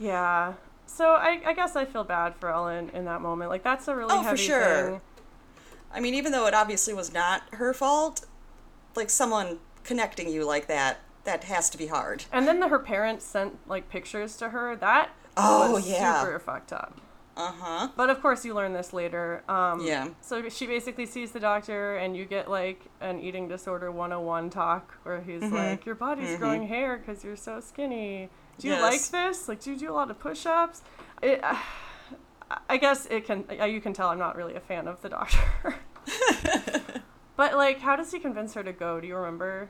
[0.00, 0.54] Yeah.
[0.86, 3.50] So I, I guess I feel bad for Ellen in that moment.
[3.50, 4.84] Like that's a really Oh, for heavy sure.
[4.84, 5.00] thing.
[5.92, 8.24] I mean, even though it obviously was not her fault,
[8.94, 12.24] like someone connecting you like that, that has to be hard.
[12.32, 14.74] And then the, her parents sent like pictures to her.
[14.76, 16.22] That Oh, yeah.
[16.22, 17.00] super fucked up.
[17.36, 17.88] Uh huh.
[17.96, 19.42] But of course, you learn this later.
[19.48, 20.08] Um, Yeah.
[20.22, 24.94] So she basically sees the doctor, and you get like an eating disorder 101 talk
[25.02, 25.54] where he's Mm-hmm.
[25.54, 28.30] like, Your body's growing hair because you're so skinny.
[28.58, 28.82] Do you Yes.
[28.82, 29.48] like this?
[29.48, 30.80] Like, do you do a lot of push ups?
[31.22, 31.42] It,
[32.70, 35.10] I guess it can, uh, you can tell I'm not really a fan of the
[35.10, 35.74] doctor.
[37.36, 39.00] but like, how does he convince her to go?
[39.00, 39.68] Do you remember?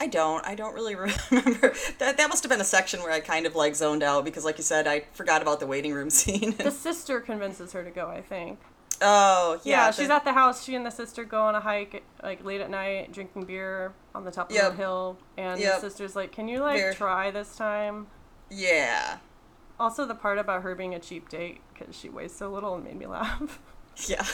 [0.00, 0.44] I don't.
[0.46, 0.94] I don't really
[1.30, 1.72] remember.
[1.98, 4.44] That that must have been a section where I kind of like zoned out because,
[4.44, 6.54] like you said, I forgot about the waiting room scene.
[6.56, 8.58] The sister convinces her to go, I think.
[9.00, 9.90] oh Yeah, yeah.
[9.92, 10.64] she's at the house.
[10.64, 14.24] She and the sister go on a hike, like late at night, drinking beer on
[14.24, 14.70] the top of Yep.
[14.72, 15.18] the hill.
[15.38, 15.74] And Yep.
[15.76, 16.92] the sister's like, "Can you like Beer.
[16.92, 18.08] try this time?"
[18.50, 19.18] Yeah.
[19.80, 22.84] Also, the part about her being a cheap date because she weighs so little and
[22.84, 23.58] made me laugh.
[24.08, 24.24] Yeah.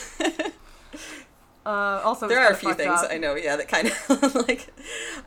[1.65, 3.11] Uh, also, there are a few things up.
[3.11, 4.67] I know, yeah, that kind of like.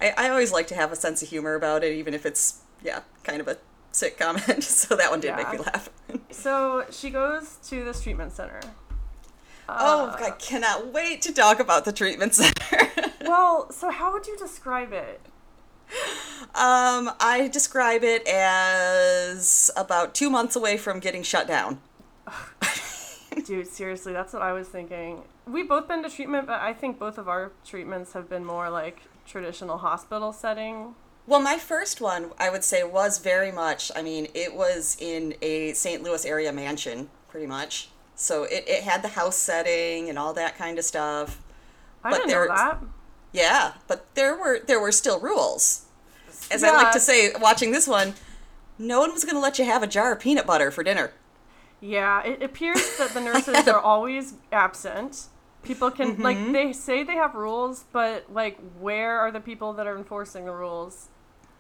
[0.01, 2.61] I, I always like to have a sense of humor about it, even if it's,
[2.83, 3.59] yeah, kind of a
[3.93, 4.63] sick comment.
[4.65, 5.89] so that one did make me laugh.
[6.31, 8.61] So she goes to this treatment center.
[9.69, 12.89] oh, Uh, I cannot wait to talk about the treatment center.
[13.25, 15.21] Well, so how would you describe it?
[16.55, 21.81] um, I describe it as about two months away from getting shut down.
[23.45, 25.23] Dude, seriously, that's what I was thinking.
[25.47, 28.71] We've both been to treatment, but I think both of our treatments have been more
[28.71, 30.95] like traditional hospital setting.
[31.27, 35.35] Well, my first one, I would say, was very much, I mean, it was in
[35.41, 36.03] a St.
[36.03, 37.89] Louis area mansion, pretty much.
[38.15, 41.43] So it, it had the house setting and all that kind of stuff.
[42.03, 42.79] I But didn't know that.
[43.33, 45.87] Yeah, but there were there were still rules.
[46.51, 48.15] As I like to say, watching this one,
[48.79, 51.13] no one was going to let you have a jar of peanut butter for dinner.
[51.87, 55.27] Yeah, it appears that the nurses are always absent.
[55.63, 56.23] People can Mm-hmm.
[56.23, 60.47] like they say they have rules, but like where are the people that are enforcing
[60.47, 61.09] the rules?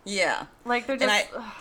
[0.04, 0.46] Yeah.
[0.64, 1.52] Like they're And just I-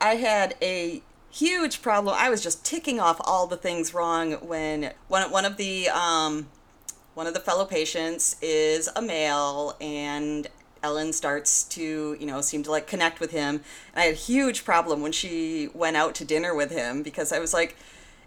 [0.00, 2.14] I had a huge problem.
[2.18, 6.48] I was just ticking off all the things wrong when one one of the um
[7.14, 10.48] one of the fellow patients is a male and
[10.82, 13.56] Ellen starts to, you know, seem to like connect with him.
[13.92, 17.32] And I had a huge problem when she went out to dinner with him because
[17.32, 17.76] I was like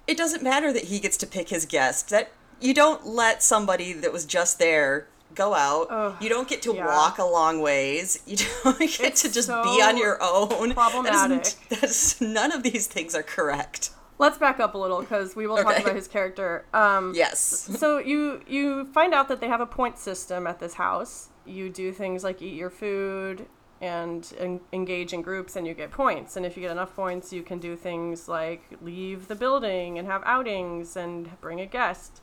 [0.07, 2.09] it doesn't matter that he gets to pick his guest.
[2.09, 5.87] That you don't let somebody that was just there go out.
[5.91, 6.87] Ugh, you don't get to yeah.
[6.87, 8.19] walk a long ways.
[8.27, 10.73] You don't get It's to just so be on your own.
[10.73, 11.43] problematic.
[11.43, 13.91] That is, that is, none of these things are correct.
[14.17, 16.65] let's back up a little because we will talk about his character.
[16.73, 17.39] Um, Yes.
[17.79, 21.28] so you you find out that they have a point system at this house.
[21.49, 23.45] You do things like eat your food
[23.81, 26.35] and en- engage in groups, and you get points.
[26.35, 30.07] And if you get enough points, you can do things like leave the building and
[30.07, 32.21] have outings and bring a guest.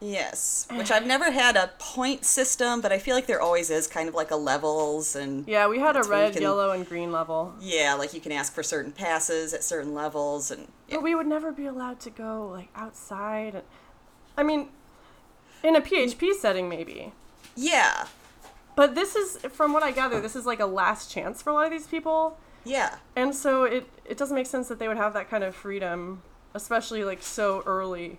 [0.00, 0.66] Yes.
[0.74, 4.08] Which I've never had a point system, but I feel like there always is kind
[4.08, 6.70] of like a levels and Yeah, we had a That's where you red, can- yellow,
[6.72, 7.54] and green level.
[7.60, 10.96] yeah, like you can ask for certain passes at certain levels and yeah.
[10.96, 13.62] But we would never be allowed to go like outside.
[14.36, 14.68] I mean,
[15.62, 17.12] in a PHP setting, maybe.
[17.54, 18.06] Yeah.
[18.76, 21.54] But this is, from what I gather, this is like a last chance for a
[21.54, 22.38] lot of these people.
[22.64, 22.96] Yeah.
[23.16, 26.22] And so it, it doesn't make sense that they would have that kind of freedom,
[26.54, 28.18] especially like so early.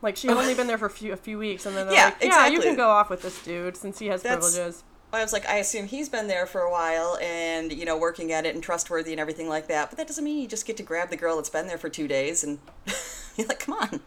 [0.00, 1.94] Like she had only been there for a few, a few weeks, and then they're
[1.96, 4.84] Yeah, like, "Yeah, you can go off with this dude since he has That's- privileges."
[5.12, 8.32] I was like, I assume he's been there for a while and, you know, working
[8.32, 9.88] at it and trustworthy and everything like that.
[9.88, 11.88] But that doesn't mean you just get to grab the girl that's been there for
[11.88, 12.58] two days and
[13.36, 14.00] you're like, come on.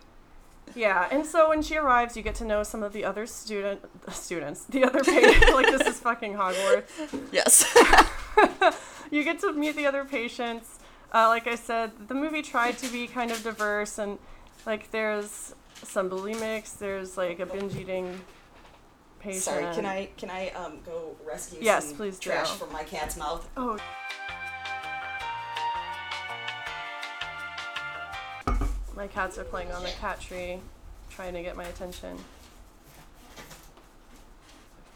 [0.77, 3.81] Yeah, and so when she arrives, you get to know some of the other student
[4.11, 5.51] students, the other patients.
[5.51, 6.91] like this is fucking Hogwarts.
[7.31, 7.65] Yes.
[9.11, 10.79] you get to meet the other patients.
[11.11, 14.19] Uh, like I said, the movie tried to be kind of diverse, and
[14.65, 18.21] like there's some bulimics, there's like a binge eating
[19.19, 19.43] patient.
[19.43, 22.29] Sorry, can I can I um go rescue Yes, some please do.
[22.29, 23.49] trash from my cat's mouth?
[23.57, 23.77] Oh.
[28.97, 30.59] My cats are playing on the cat tree,
[31.11, 32.17] trying to get my attention.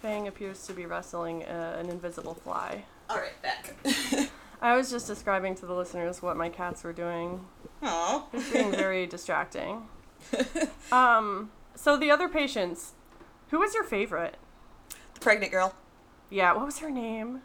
[0.02, 2.84] Fang appears to be wrestling uh, an invisible fly.
[3.12, 3.76] All right, back.
[4.62, 7.46] I was just describing to the listeners what my cats were doing.
[7.84, 8.26] Aw.
[8.34, 9.84] It's being very distracting.
[10.92, 12.92] Um, so the other patients,
[13.50, 14.36] who was your favorite?
[15.14, 15.74] The pregnant girl.
[16.30, 17.42] Yeah, what was her name?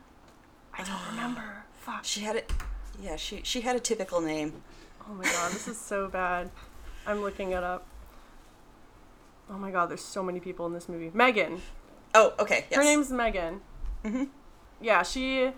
[0.75, 1.65] I don't remember.
[1.81, 2.05] Fuck.
[2.05, 2.53] She had it.
[3.01, 4.63] Yeah, she she had a typical name.
[5.09, 6.51] Oh my god, this is so bad.
[7.07, 7.87] I'm looking it up.
[9.51, 11.11] Oh my god, there's so many people in this movie.
[11.15, 11.63] Megan.
[12.15, 12.65] Oh, okay.
[12.71, 12.79] Yes.
[12.79, 13.61] Her name's Megan.
[14.05, 14.29] Mhm.
[14.81, 15.53] Yeah, she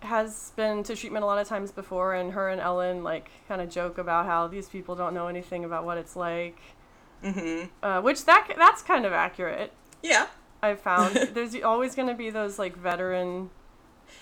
[0.00, 3.60] has been to treatment a lot of times before, and her and Ellen like kind
[3.60, 6.58] of joke about how these people don't know anything about what it's like.
[7.22, 7.70] Mhm.
[7.82, 9.72] Uh, which that that's kind of accurate.
[10.02, 10.26] Yeah.
[10.62, 13.50] I've found there's always going to be those like veteran.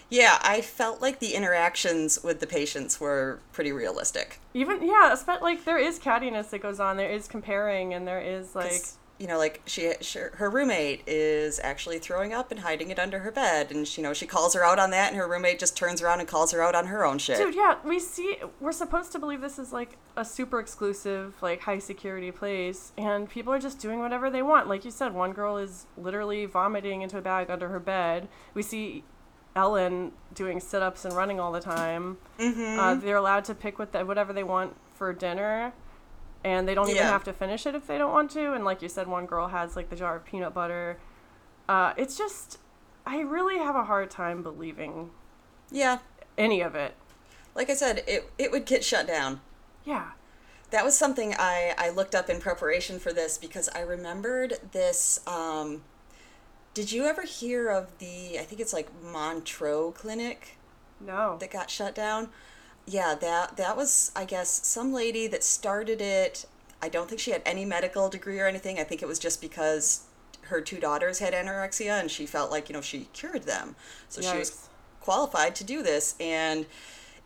[0.09, 4.41] Yeah, I felt like the interactions with the patients were pretty realistic.
[4.55, 6.97] Even yeah, espe- like there is cattiness that goes on.
[6.97, 8.83] There is comparing, and there is like
[9.21, 13.19] you know, like she, she, her roommate is actually throwing up and hiding it under
[13.19, 15.59] her bed, and she, you know, she calls her out on that, and her roommate
[15.59, 17.37] just turns around and calls her out on her own shit.
[17.37, 18.39] Dude, yeah, we see.
[18.61, 23.29] We're supposed to believe this is like a super exclusive, like high security place, and
[23.29, 24.69] people are just doing whatever they want.
[24.69, 28.27] Like you said, one girl is literally vomiting into a bag under her bed.
[28.55, 29.05] We see
[29.57, 32.19] Ellen doing sit ups and running all the time.
[32.39, 32.79] Mm-hmm.
[32.79, 35.73] Uh, they're allowed to pick what the, whatever they want for dinner,
[36.45, 37.11] and they don't even Yeah.
[37.11, 38.53] have to finish it if they don't want to.
[38.53, 40.99] And like you said, one girl has like the jar of peanut butter.
[41.69, 42.59] Uh, it's just,
[43.07, 45.11] I really have a hard time believing
[45.71, 45.99] yeah,
[46.37, 46.95] any of it.
[47.55, 49.41] like I said, it it would get shut down.
[49.85, 50.11] Yeah.
[50.71, 55.21] that was something I, I looked up in preparation for this because I remembered this.
[55.27, 55.83] Um,
[56.75, 60.57] did you ever hear of the, I think it's like Montreux Clinic
[61.01, 61.37] No.
[61.39, 62.31] that got shut down?
[62.87, 66.47] Yeah, that that was I guess some lady that started it.
[66.83, 68.79] I don't think she had any medical degree or anything.
[68.79, 70.05] I think it was just because
[70.43, 73.77] her two daughters had anorexia and she felt like, you know, she cured them.
[74.09, 74.69] So she was
[75.01, 76.67] qualified to do this and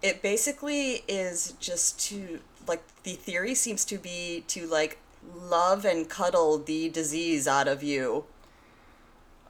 [0.03, 4.99] it basically is just to like the theory seems to be to like
[5.35, 8.25] love and cuddle the disease out of you.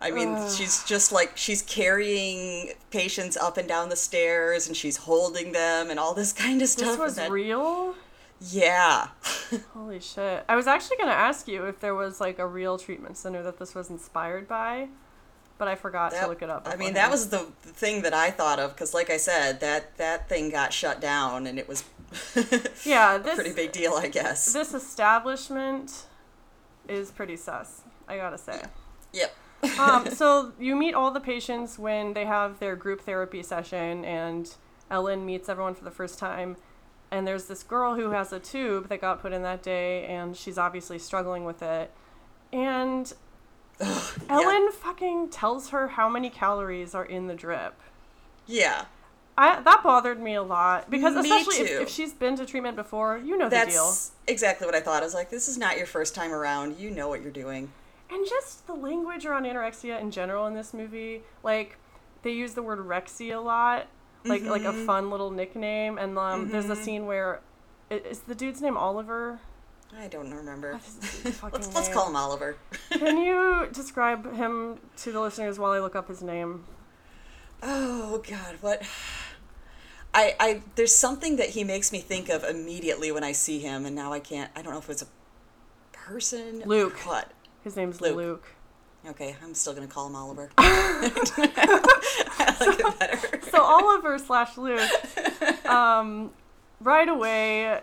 [0.05, 0.51] I mean, Ugh.
[0.51, 5.91] she's just like she's carrying patients up and down the stairs and she's holding them
[5.91, 6.91] and all this kind of stuff.
[6.91, 7.95] This was that- real?
[8.41, 9.09] Yeah.
[9.73, 10.45] Holy shit.
[10.49, 13.43] I was actually going to ask you if there was like a real treatment center
[13.43, 14.89] that this was inspired by,
[15.57, 16.69] but I forgot to look it up.
[16.71, 19.61] I mean, that was the the thing that I thought of because, like I said,
[19.61, 21.85] that that thing got shut down and it was
[22.85, 24.53] Yeah, a this pretty big deal, I guess.
[24.53, 26.07] this establishment
[26.89, 27.81] is pretty sus.
[28.09, 28.61] I gotta say.
[29.15, 29.35] Yep.
[29.79, 34.55] Um, so you meet all the patients when they have their group therapy session, and
[34.91, 36.57] Ellen meets everyone for the first time.
[37.11, 40.37] And there's this girl who has a tube that got put in that day, and
[40.37, 41.93] she's obviously struggling with it.
[42.53, 43.13] And
[44.29, 47.75] Ellen fucking tells her how many calories are in the drip.
[48.47, 48.87] Yeah.
[49.37, 52.77] I, that bothered me a lot because Me especially if, if she's been to treatment
[52.77, 53.87] before, you know the deal.
[53.87, 55.03] That's exactly what I thought.
[55.03, 56.79] I was like, this is not your first time around.
[56.79, 57.73] You know what you're doing.
[58.11, 61.79] And just the language around anorexia in general in this movie, like
[62.23, 63.87] they use the word rexy a lot,
[64.25, 64.87] like like a Mm-hmm.
[64.87, 65.99] fun little nickname.
[65.99, 67.41] And um, there's a scene where
[67.91, 69.41] is the dude's name Oliver?
[69.97, 70.73] I don't remember.
[70.73, 72.57] What is his fucking let's let's call him Oliver.
[72.91, 76.65] Can you describe him to the listeners while I look up his name?
[77.63, 78.83] Oh God, what?
[80.13, 83.87] I I there's something that he makes me think of immediately when I see him,
[83.87, 84.51] and now I can't.
[84.55, 85.07] I don't know if it's a
[85.93, 86.63] person.
[86.63, 86.99] or Luke.
[87.07, 87.31] What?
[87.65, 88.17] His name's Luke.
[88.17, 88.45] Luke.
[89.07, 90.51] Okay, I'm still gonna call him Oliver.
[90.59, 93.41] I like it better.
[93.51, 96.31] So Oliver slash Luke, um,
[96.81, 97.81] right away,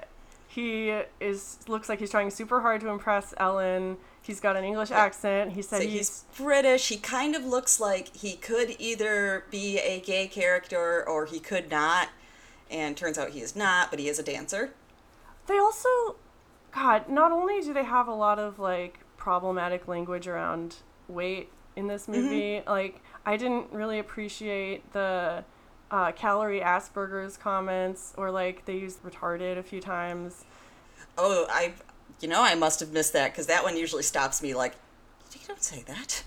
[0.48, 3.98] he is looks like he's trying super hard to impress Ellen.
[4.22, 5.54] He's got an English accent.
[5.54, 6.90] He said So he's he's British.
[6.90, 11.70] He kind of looks like he could either be a gay character or he could
[11.72, 12.10] not.
[12.70, 14.72] And turns out he is not, but he is a dancer.
[15.48, 16.16] They also,
[16.74, 21.86] God, not only do they have a lot of like problematic language around weight in
[21.86, 25.44] this movie, like I didn't really appreciate the
[25.92, 30.44] uh, calorie Asperger's comments or like they used retarded a few times.
[31.20, 31.74] Oh, I,
[32.20, 34.74] you know, I must have missed that because that one usually stops me like,
[35.34, 36.24] you don't say that.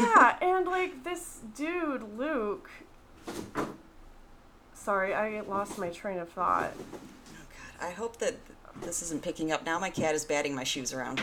[0.00, 2.70] Yeah, and like this dude, Luke.
[4.72, 6.72] Sorry, I lost my train of thought.
[6.78, 7.44] Oh
[7.78, 8.36] God, I hope that
[8.80, 9.66] this isn't picking up.
[9.66, 11.20] Now my cat is batting my shoes around.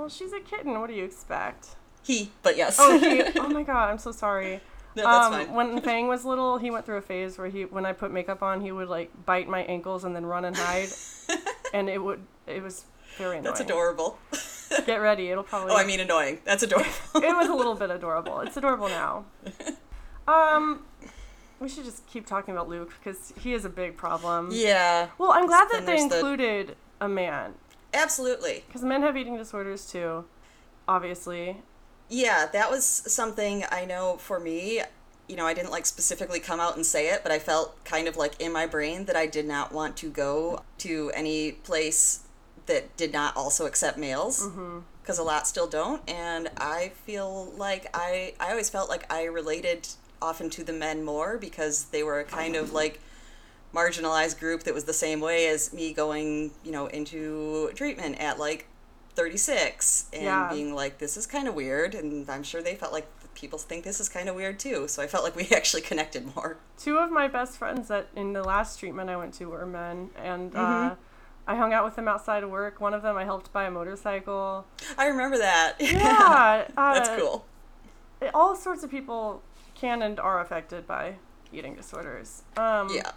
[0.00, 0.80] Well, she's a kitten.
[0.80, 1.76] What do you expect?
[2.02, 2.78] He, but yes.
[2.80, 4.62] Oh, he, oh my god, I'm so sorry.
[4.96, 5.54] No, that's um, fine.
[5.54, 8.42] When Fang was little, he went through a phase where he, when I put makeup
[8.42, 10.88] on, he would like bite my ankles and then run and hide,
[11.74, 12.86] and it would, it was
[13.18, 13.44] very annoying.
[13.44, 14.18] That's adorable.
[14.86, 15.74] Get ready, it'll probably.
[15.74, 16.40] Oh, I mean annoying.
[16.46, 16.88] That's adorable.
[17.16, 18.40] it was a little bit adorable.
[18.40, 19.26] It's adorable now.
[20.26, 20.84] Um,
[21.60, 24.48] we should just keep talking about Luke because he is a big problem.
[24.50, 27.52] yeah, Well, I'm glad that they there's the- included a man
[27.94, 28.64] absolutely.
[28.66, 30.24] because men have eating disorders too,
[30.88, 31.58] obviously.
[32.08, 34.82] Yeah, that was something I know for me.
[35.28, 38.08] You know, I didn't like specifically come out and say it, but I felt kind
[38.08, 42.24] of like in my brain that I did not want to go to any place
[42.66, 44.80] that did not also accept males mm-hmm.
[45.02, 46.08] because a lot still don't.
[46.10, 49.88] And I feel like I, I always felt like I related
[50.20, 53.00] often to the men more because they were a kind of like
[53.74, 58.38] marginalized group that was the same way as me going, you know, into treatment at
[58.38, 58.66] like
[59.14, 60.48] 36 and Yeah.
[60.52, 61.94] being like, this is kind of weird.
[61.94, 64.88] And I'm sure they felt like people think this is kind of weird too.
[64.88, 66.56] So I felt like we actually connected more.
[66.78, 70.10] Two of my best friends that in the last treatment I went to were men,
[70.16, 70.90] and Mm-hmm.
[70.92, 70.94] uh,
[71.46, 72.80] I hung out with them outside of work.
[72.80, 74.66] One of them I helped buy a motorcycle.
[74.96, 75.74] I remember that.
[75.80, 77.44] Yeah, uh, That's cool.
[78.34, 79.42] All sorts of people
[79.74, 81.14] can and are affected by
[81.52, 82.42] eating disorders.
[82.56, 83.10] Um, Yeah.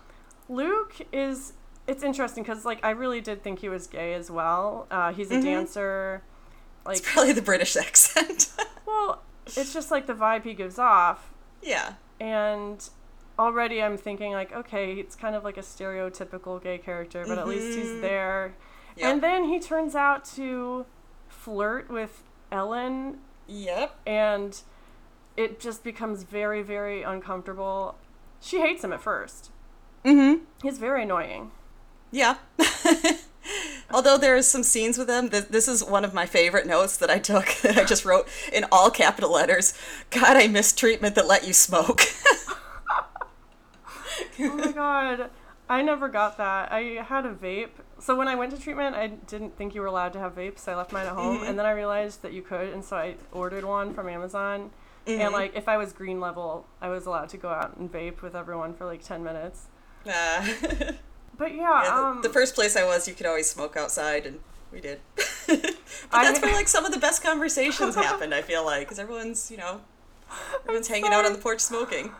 [0.49, 1.53] Luke is.
[1.86, 4.87] It's interesting because like I really did think he was gay as well.
[4.89, 6.21] Uh, he's a dancer.
[6.85, 8.50] Like, It's probably the British accent.
[8.85, 11.31] well, it's just like the vibe he gives off.
[11.62, 11.94] yeah.
[12.19, 12.89] and
[13.39, 17.48] already I'm thinking like, okay, it's kind of like a stereotypical gay character, but at
[17.48, 18.54] least he's there.
[18.96, 19.12] Yep.
[19.12, 20.85] And then he turns out to
[21.29, 23.17] flirt with Ellen,
[23.48, 23.96] Yep.
[24.06, 24.62] and
[25.35, 27.96] it just becomes very, very uncomfortable.
[28.39, 29.50] She hates him at first.
[30.06, 30.43] Mm-hmm.
[30.62, 31.51] He's very annoying.
[32.12, 32.35] Yeah.
[33.91, 37.10] Although there is some scenes with th- this is one of my favorite notes that
[37.10, 39.73] I took that I just wrote in all capital letters.
[40.10, 42.01] God, I miss treatment that let you smoke.
[44.39, 45.29] oh my god.
[45.69, 46.71] I never got that.
[46.71, 47.69] I had a vape.
[47.99, 50.60] So when I went to treatment, I didn't think you were allowed to have vapes.
[50.60, 51.45] So I left mine at home, Mm-hmm.
[51.45, 54.71] and then I realized that you could, and so I ordered one from Amazon.
[55.08, 55.21] Mm-hmm.
[55.21, 58.21] And like, if I was green level, I was allowed to go out and vape
[58.21, 59.67] with everyone for like ten minutes.
[60.08, 60.45] Uh,
[61.35, 64.27] But yeah, yeah, the, um, the first place I was, you could always smoke outside,
[64.27, 64.39] and
[64.71, 64.99] we did.
[65.47, 65.75] but
[66.12, 68.35] I- that's where like some of the best conversations happened.
[68.35, 69.81] I feel like because everyone's you know
[70.63, 72.12] everyone's hanging out on the porch smoking.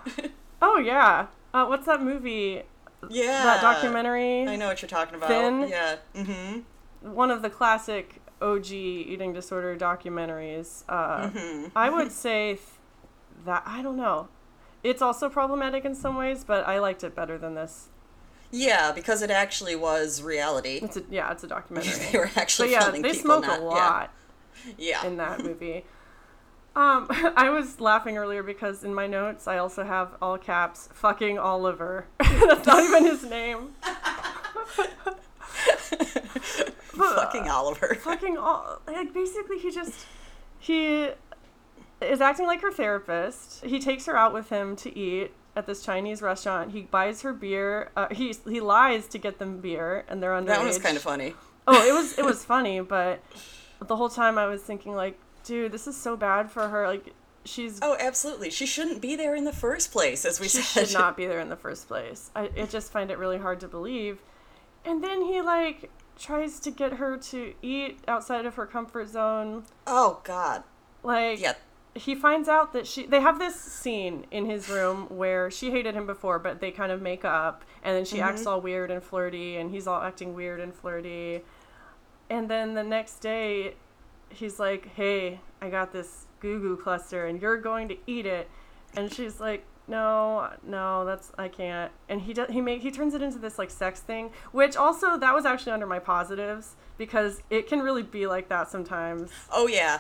[0.64, 1.28] oh yeah.
[1.54, 2.64] Uh, what's that movie?
[3.10, 4.48] yeah, that documentary.
[4.48, 5.30] I know what you're talking about.
[5.30, 5.68] Thin?
[5.70, 5.98] Yeah.
[6.16, 7.14] Mm-hmm.
[7.14, 10.84] One of the classic OG eating disorder documentaries.
[10.90, 11.68] Uh, Mm-hmm.
[11.78, 12.60] I would say th-
[13.46, 14.28] that I don't know.
[14.84, 17.88] It's also problematic in some ways, but I liked it better than this.
[18.52, 20.80] Yeah, because it actually was reality.
[20.84, 22.06] It's a yeah, it's a documentary.
[22.12, 23.24] they were actually yeah, filming they people.
[23.24, 24.14] smoke not, a lot
[24.78, 25.06] Yeah.
[25.08, 25.86] in that movie.
[26.76, 31.40] Um, I was laughing earlier because in my notes I also have all caps "fucking
[31.40, 33.70] Oliver." That's not even his name.
[36.94, 37.96] Fucking Oliver.
[37.96, 40.06] fucking all like basically he just
[40.60, 41.10] he
[42.12, 43.64] is acting like her therapist.
[43.66, 46.72] He takes her out with him to eat at this Chinese restaurant.
[46.72, 47.92] He buys her beer.
[47.96, 50.48] Uh, he he lies to get them beer, and they're underage.
[50.48, 51.36] That one was kind of funny.
[51.68, 53.22] Oh, it was it was funny, but
[53.86, 56.88] the whole time I was thinking like, dude, this is so bad for her.
[56.88, 57.14] Like
[57.46, 58.50] she's Oh, absolutely.
[58.50, 60.88] She shouldn't be there in the first place, as we she said.
[60.88, 62.32] should not be there in the first place.
[62.36, 64.20] I, I just find it really hard to believe.
[64.86, 69.64] And then he like tries to get her to eat outside of her comfort zone.
[69.86, 70.64] Oh God.
[71.04, 71.54] Like Yeah.
[71.96, 75.94] He finds out that she they have this scene in his room where she hated
[75.94, 78.50] him before, but they kind of make up and then she acts mm-hmm.
[78.50, 81.42] all weird and flirty and he's all acting weird and flirty.
[82.30, 83.76] And then the next day
[84.30, 88.50] he's like, "Hey, I got this goo goo cluster and you're going to eat it."
[88.96, 93.14] And she's like, "No, no, that's I can't." And he does he make he turns
[93.14, 97.42] it into this like sex thing, which also that was actually under my positives because
[97.50, 99.32] it can really be like that sometimes.
[99.52, 100.00] Oh yeah.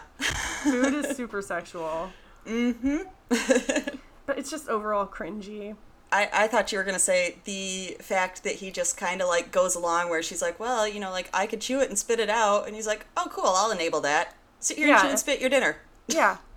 [0.63, 2.11] Food is super sexual.
[2.45, 2.97] mm-hmm.
[4.25, 5.75] But it's just overall cringy.
[6.09, 9.51] I, I thought you were gonna say the fact that he just kind of like
[9.51, 12.19] goes along where she's like, well, you know, like I could chew it and spit
[12.21, 14.33] it out, and he's like, oh, cool, I'll enable that.
[14.59, 14.93] Sit here Yeah.
[14.93, 15.77] and chew and spit your dinner.
[16.07, 16.37] Yeah.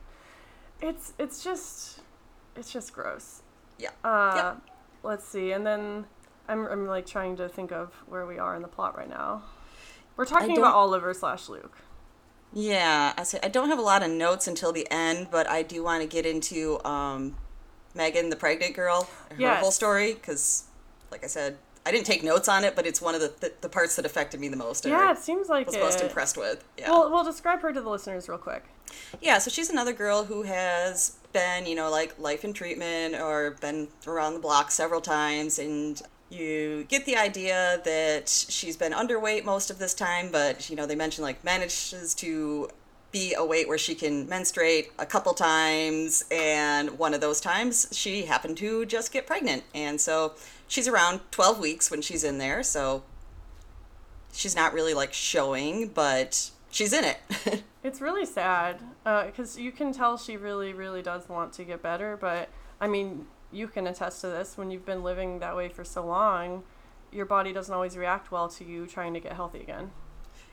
[0.82, 1.95] It's it's just
[2.56, 3.42] it's just gross.
[3.78, 3.90] Yeah.
[4.04, 4.62] Uh Yep.
[5.02, 5.52] let's see.
[5.52, 6.06] And then
[6.48, 9.42] I'm I'm like trying to think of where we are in the plot right now.
[10.16, 11.76] We're talking about Oliver slash Luke.
[12.52, 15.62] Yeah, I say I don't have a lot of notes until the end, but I
[15.62, 17.36] do want to get into um,
[17.94, 19.60] Megan, the pregnant girl, her Yes.
[19.60, 20.64] whole story, because,
[21.10, 23.52] like I said, I didn't take notes on it, but it's one of the the,
[23.60, 24.86] the parts that affected me the most.
[24.86, 25.66] Yeah, it seems like it.
[25.66, 25.80] was it.
[25.80, 26.64] most impressed with.
[26.78, 26.90] Yeah.
[26.90, 28.64] Well, we'll describe her to the listeners real quick.
[29.20, 33.50] Yeah, so she's another girl who has been, you know, like life in treatment or
[33.60, 39.44] been around the block several times, and you get the idea that she's been underweight
[39.44, 42.70] most of this time, but, you know, they mention like manages to
[43.12, 47.88] be a weight where she can menstruate a couple times, and one of those times
[47.92, 49.62] she happened to just get pregnant.
[49.74, 50.34] And so
[50.66, 53.02] she's around 12 weeks when she's in there, so
[54.32, 57.62] she's not really like showing, but she's in it.
[57.82, 61.82] It's really sad uh, because you can tell she really, really does want to get
[61.82, 62.16] better.
[62.16, 62.48] But
[62.80, 66.04] I mean, you can attest to this when you've been living that way for so
[66.04, 66.64] long.
[67.12, 69.92] Your body doesn't always react well to you trying to get healthy again.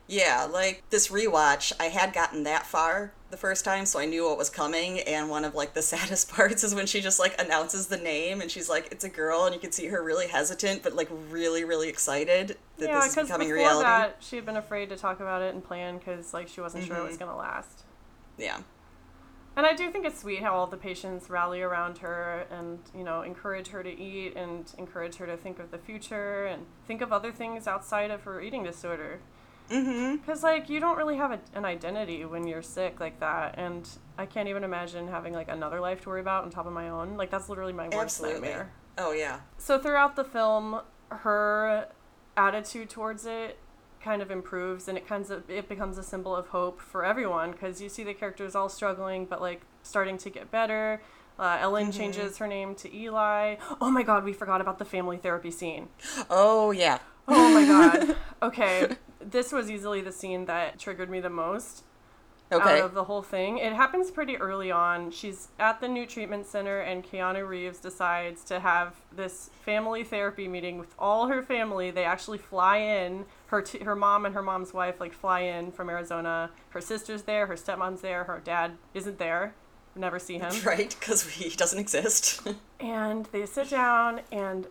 [0.08, 4.26] Yeah, like this rewatch, I had gotten that far the first time, so I knew
[4.26, 5.00] what was coming.
[5.02, 8.42] And one of like the saddest parts is when she just like announces the name,
[8.42, 11.08] and she's like, "It's a girl," and you can see her really hesitant, but like
[11.12, 13.80] really, really excited that yeah, this is becoming before reality.
[13.80, 16.84] that, she had been afraid to talk about it and plan because like she wasn't
[16.84, 17.08] sure it Mm-hmm.
[17.08, 17.84] was gonna last.
[18.38, 18.62] Yeah,
[19.56, 23.04] And I do think it's sweet how all the patients rally around her and, you
[23.04, 27.02] know, encourage her to eat and encourage her to think of the future and think
[27.02, 29.22] of other things outside of her eating disorder.
[29.74, 30.16] Mm-hmm.
[30.18, 33.56] Because, like, you don't really have a, an identity when you're sick like that.
[33.58, 36.74] And I can't even imagine having, like, another life to worry about on top of
[36.74, 37.18] my own.
[37.18, 38.42] Like, that's literally my worst Absolutely.
[38.42, 38.72] nightmare.
[38.96, 41.88] Oh yeah, So, throughout the film, her
[42.38, 43.58] attitude towards it
[44.04, 47.52] kind of improves and it kind of it becomes a symbol of hope for everyone
[47.52, 51.02] because you see the characters all struggling but like starting to get better
[51.40, 55.16] uh, ellen changes her name to eli oh my god we forgot about the family
[55.16, 55.88] therapy scene
[56.30, 57.00] oh yeah.
[57.30, 58.90] oh my god okay
[59.32, 61.84] this was easily the scene that triggered me the most
[62.52, 62.80] Okay.
[62.82, 63.58] out of the whole thing.
[63.58, 65.10] It happens pretty early on.
[65.10, 70.48] She's at the new treatment center, and Keanu Reeves decides to have this family therapy
[70.48, 71.90] meeting with all her family.
[71.90, 73.26] They actually fly in.
[73.48, 76.52] Her t- her mom and her mom's wife like fly in from Arizona.
[76.70, 77.48] Her sister's there.
[77.48, 78.26] Her stepmom's there.
[78.26, 79.56] Her dad isn't there.
[79.96, 80.52] Never see him.
[80.66, 82.48] Right, because he doesn't exist.
[82.80, 84.68] And they sit down, and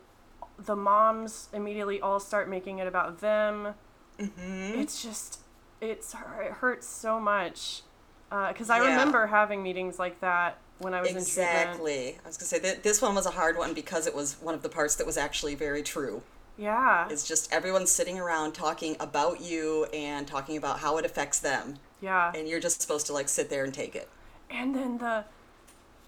[0.58, 3.74] the moms immediately all start making it about them.
[4.18, 4.80] Mm-hmm.
[4.80, 5.40] It's just,
[5.80, 7.82] it's it hurts so much.
[8.30, 8.90] Because I Yeah.
[8.90, 11.28] remember having meetings like that when I was in treatment.
[11.28, 12.18] Exactly.
[12.24, 14.54] I was gonna say that this one was a hard one because it was one
[14.54, 16.22] of the parts that was actually very true.
[16.58, 21.40] Yeah, It's just everyone sitting around talking about you and talking about how it affects
[21.40, 22.30] them, yeah.
[22.34, 24.08] and you're just supposed to like sit there and take it.
[24.50, 25.24] And then the,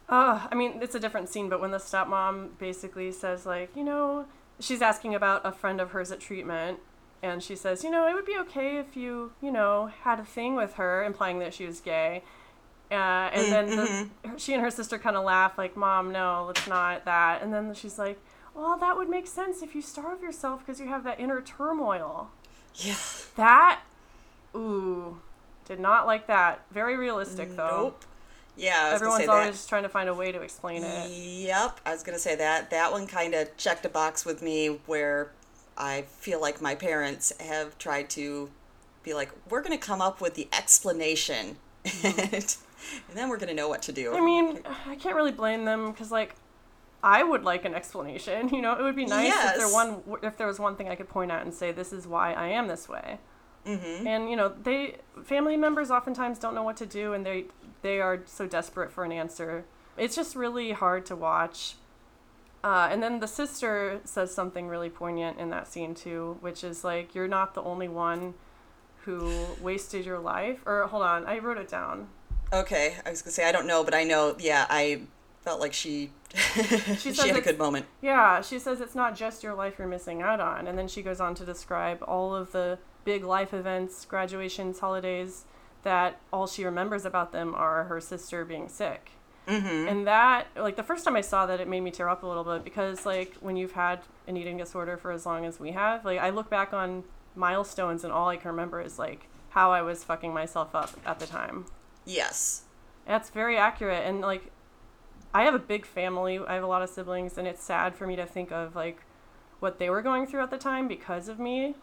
[0.08, 3.82] uh, I mean, it's a different scene, but when the stepmom basically says, like, you
[3.82, 4.26] know,
[4.60, 6.78] she's asking about a friend of hers at treatment,
[7.24, 10.24] and she says, you know, it would be okay if you, you know, had a
[10.24, 12.22] thing with her, implying that she was gay.
[12.90, 16.66] Uh, and then the, she and her sister kind of laugh, like, Mom, no, it's
[16.68, 17.42] not that.
[17.42, 18.20] And then she's like,
[18.54, 22.30] well, that would make sense if you starve yourself because you have that inner turmoil.
[22.74, 22.94] Yeah.
[23.36, 23.80] That,
[24.54, 25.18] ooh,
[25.64, 26.60] did not like that.
[26.70, 27.84] Very realistic, though.
[27.84, 28.04] Nope.
[28.56, 31.10] Yeah, I was Everyone's always trying to find a way to explain it.
[31.10, 32.70] Yep, I was gonna say that.
[32.70, 35.32] That one kind of checked a box with me where
[35.76, 38.50] I feel like my parents have tried to
[39.02, 41.56] be like, we're gonna come up with the explanation,
[42.04, 42.56] and,
[43.14, 44.10] then we're gonna know what to do.
[44.10, 44.22] Mm-hmm.
[44.22, 46.36] I mean, I can't really blame them because, like,
[47.04, 48.48] I would like an explanation.
[48.54, 50.94] You know, it would be nice if there one if there was one thing I
[50.94, 53.18] could point out and say this is why I am this way.
[53.66, 54.06] mm-hmm.
[54.06, 57.46] And you know, they family members oftentimes don't know what to do, and they
[57.82, 59.64] they are so desperate for an answer.
[59.98, 61.76] It's just really hard to watch.
[62.64, 66.82] Uh, and then the sister says something really poignant in that scene too, which is
[66.82, 68.32] like, "You're not the only one
[69.04, 72.08] who wasted your life." Or hold on, I wrote it down.
[72.54, 74.34] Okay, I was gonna say I don't know, but I know.
[74.38, 75.02] Yeah, I
[75.42, 77.84] felt like she she, says had a good moment.
[78.00, 80.66] Yeah, she says it's not just your life you're missing out on.
[80.66, 85.44] And then she goes on to describe all of the big life events, graduations, holidays,
[85.82, 89.10] that all she remembers about them are her sister being sick.
[89.46, 89.88] Mm-hmm.
[89.88, 92.26] And that, like, the first time I saw that, it made me tear up a
[92.26, 95.72] little bit because, like, when you've had an eating disorder for as long as we
[95.72, 97.04] have, like, I look back on
[97.36, 101.20] milestones and all I can remember is, like, how I was fucking myself up at
[101.20, 101.66] the time.
[102.04, 102.62] Yes.
[103.06, 104.04] That's very accurate.
[104.04, 104.50] And like,
[105.32, 106.38] I have a big family.
[106.38, 109.02] I have a lot of siblings, and it's sad for me to think of like
[109.60, 111.76] what they were going through at the time because of me.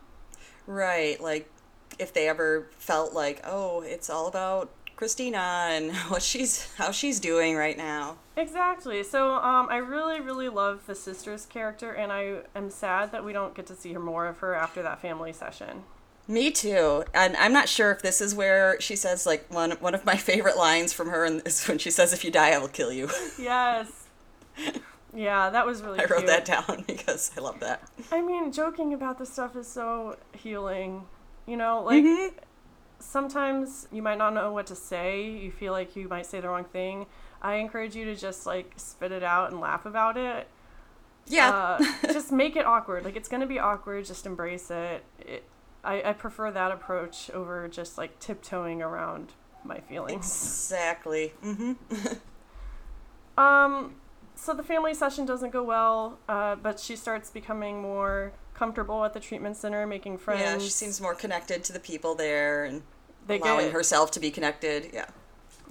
[0.68, 1.20] Right.
[1.22, 1.50] Like,
[1.98, 4.70] if they ever felt like, oh, it's all about
[5.02, 8.18] Christina and what she's how she's doing right now.
[8.38, 9.02] Exactly.
[9.02, 13.34] So um, I really, really love the sister's character, and I am sad that we
[13.34, 15.86] don't get to see more of her after that family session.
[16.28, 17.04] Me too.
[17.16, 20.18] And I'm not sure if this is where she says like one one of my
[20.18, 22.92] favorite lines from her and is when she says, "If you die, I will kill
[22.94, 23.88] you." Yes.
[25.16, 26.00] Yeah, that was really.
[26.00, 26.28] I wrote cute.
[26.28, 27.82] that down because I love that.
[28.12, 31.06] I mean, joking about this stuff is so healing.
[31.48, 32.34] You know, like Mhm.
[33.02, 35.30] Sometimes you might not know what to say.
[35.30, 37.08] You feel like you might say the wrong thing.
[37.42, 40.48] I encourage you to just like spit it out and laugh about it.
[41.28, 41.50] Yeah.
[41.50, 41.84] Uh,
[42.14, 43.04] just make it awkward.
[43.04, 44.06] Like it's gonna be awkward.
[44.06, 45.04] Just embrace it.
[45.20, 45.44] it
[45.84, 49.34] I, I prefer that approach over just like tiptoeing around
[49.64, 50.26] my feelings.
[50.26, 51.34] exactly.
[51.42, 51.74] hmm
[53.38, 53.96] Um,
[54.36, 59.14] so the family session doesn't go well, uh, but she starts becoming more comfortable at
[59.14, 60.42] the treatment center, making friends.
[60.42, 62.84] Yeah, she seems more connected to the people there and
[63.26, 64.92] They allowing get- herself to be connected.
[64.94, 65.06] Yeah.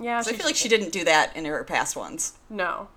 [0.00, 0.20] Yeah.
[0.22, 2.32] So I feel like she didn't do that in her past ones.
[2.48, 2.88] No,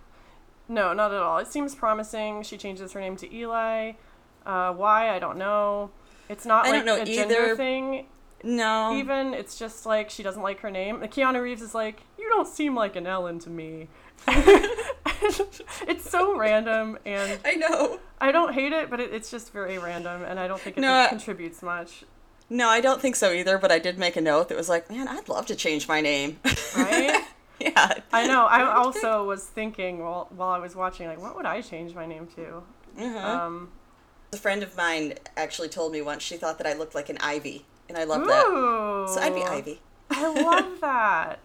[0.67, 1.37] no, not at all.
[1.37, 2.41] It seems promising.
[2.41, 3.91] She changes her name to Eli.
[4.47, 5.91] Uh, why I don't know.
[6.27, 7.55] It's not I like don't know a gender either.
[7.55, 8.07] thing.
[8.43, 8.95] No.
[8.95, 11.01] Even it's just like she doesn't like her name.
[11.01, 13.89] Keanu Reeves is like, you don't seem like an Ellen to me.
[15.87, 17.99] it's so random, and I know.
[18.19, 20.81] I don't hate it, but it, it's just very random, and I don't think it
[20.81, 22.03] No, contributes much.
[22.49, 24.89] No, I don't think so either, but I did make a note that was like,
[24.89, 26.39] man, I'd love to change my name.
[26.75, 27.23] Right?
[27.59, 27.93] yeah.
[28.11, 28.45] I know.
[28.45, 32.05] I also was thinking while while I was watching, like, what would I change my
[32.05, 32.63] name to?
[32.99, 33.17] Uh-huh.
[33.45, 33.71] Um,
[34.31, 37.17] a friend of mine actually told me once she thought that I looked like an
[37.19, 38.45] ivy, and I love that.
[38.45, 39.07] ooh.
[39.07, 39.79] So I'd be Ivy.
[40.09, 41.39] I love that.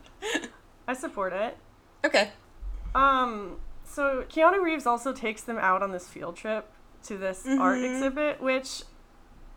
[0.87, 1.57] I support it.
[2.05, 2.31] Okay.
[2.95, 3.57] Um,
[3.99, 6.71] so Keanu Reeves also takes them out on this field trip
[7.03, 7.91] to this art Mhm.
[7.95, 8.85] exhibit, which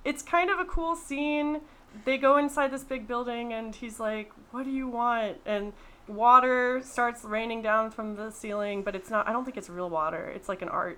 [0.03, 1.61] it's kind of a cool scene.
[2.05, 5.73] They go inside this big building and he's like, "What do you want?" And
[6.07, 9.91] water starts raining down from the ceiling, but it's not I don't think it's real
[9.91, 10.23] water.
[10.35, 10.97] It's like an art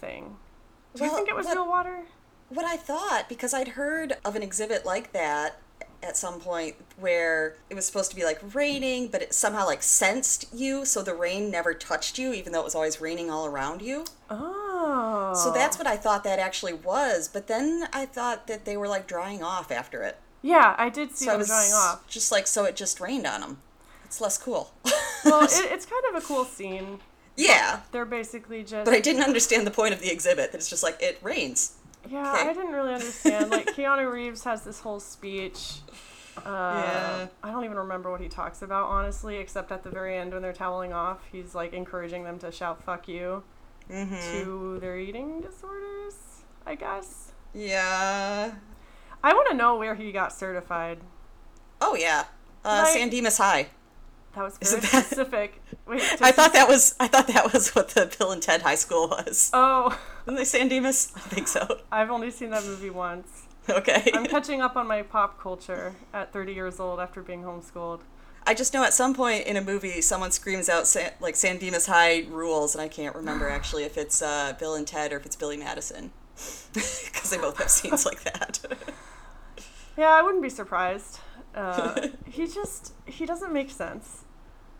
[0.00, 0.36] thing.
[0.96, 2.06] Do you think it was what- real water?
[2.48, 5.60] What I thought, because I'd heard of an exhibit like that,
[6.04, 9.82] at some point where it was supposed to be like raining, but it somehow like
[9.82, 13.46] sensed you, so the rain never touched you, even though it was always raining all
[13.46, 14.04] around you.
[14.30, 15.32] Oh.
[15.34, 17.28] So that's what I thought that actually was.
[17.28, 20.16] But then I thought that they were like drying off after it.
[20.42, 22.06] Yeah, I did see So I them was drying off.
[22.06, 23.58] just like, so it just rained on them.
[24.04, 24.72] It's less cool.
[25.24, 26.98] Well, it, it's kind of a cool scene.
[27.34, 28.84] yeah, They're basically just.
[28.84, 30.52] but I didn't understand the point of the exhibit.
[30.52, 31.76] That it's just like it rains.
[32.08, 32.32] Yeah.
[32.32, 33.50] I didn't really understand.
[33.50, 35.78] Like Keanu Reeves has this whole speech.
[36.36, 37.26] Uh, Yeah.
[37.42, 40.42] I don't even remember what he talks about honestly, except at the very end when
[40.42, 43.42] they're toweling off, he's like encouraging them to shout "fuck you"
[43.90, 44.16] Mm-hmm.
[44.42, 46.14] to their eating disorders.
[46.66, 47.32] I guess.
[47.52, 48.52] Yeah.
[49.22, 50.98] I want to know where he got certified.
[51.80, 52.24] Oh yeah.
[52.64, 53.68] Uh, Like- San Dimas High.
[54.34, 55.62] That was very that- specific.
[55.86, 58.74] Wait, I thought that was I thought that was what the Bill and Ted High
[58.74, 59.50] School was.
[59.52, 61.12] Oh, Didn't they San Dimas?
[61.14, 61.80] I think so.
[61.92, 63.42] I've only seen that movie once.
[63.68, 64.10] Okay.
[64.14, 68.00] I'm catching up on my pop culture at 30 years old after being homeschooled.
[68.46, 71.58] I just know at some point in a movie someone screams out San, like San
[71.58, 75.16] Dimas High rules, and I can't remember actually if it's uh, Bill and Ted or
[75.16, 76.10] if it's Billy Madison,
[76.74, 78.60] because they both have scenes like that.
[79.96, 81.20] Yeah, I wouldn't be surprised.
[81.54, 84.23] Uh, he just he doesn't make sense.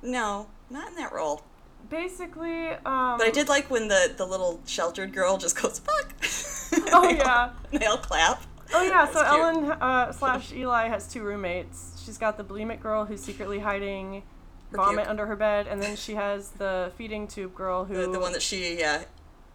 [0.04, 1.42] No, not in that role.
[1.90, 6.12] Basically, um, But I did like when the the little sheltered girl just goes fuck.
[6.92, 8.42] Oh yeah, And they all clap.
[8.72, 9.04] oh yeah.
[9.06, 9.26] So cute.
[9.26, 12.02] Ellen uh, slash Eli has two roommates.
[12.04, 14.22] She's got the bulimic girl who's secretly hiding
[14.70, 15.08] Her vomit puke.
[15.10, 18.32] under her bed, and then she has the feeding tube girl who The, the one
[18.32, 19.04] that she yeah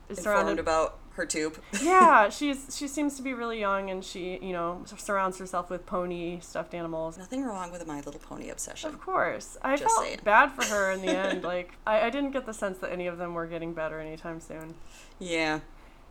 [0.08, 0.60] is informed surrounded.
[0.60, 1.58] about her tube.
[1.82, 5.86] yeah, she's she seems to be really young, and she you know surrounds herself with
[5.86, 7.18] pony stuffed animals.
[7.18, 8.90] Nothing wrong with a My Little Pony obsession.
[8.90, 9.58] Of course.
[9.62, 10.20] I Just felt saying.
[10.24, 11.44] bad for her in the end.
[11.44, 14.40] Like, I, I didn't get the sense that any of them were getting better anytime
[14.40, 14.76] soon.
[15.20, 15.60] Yeah.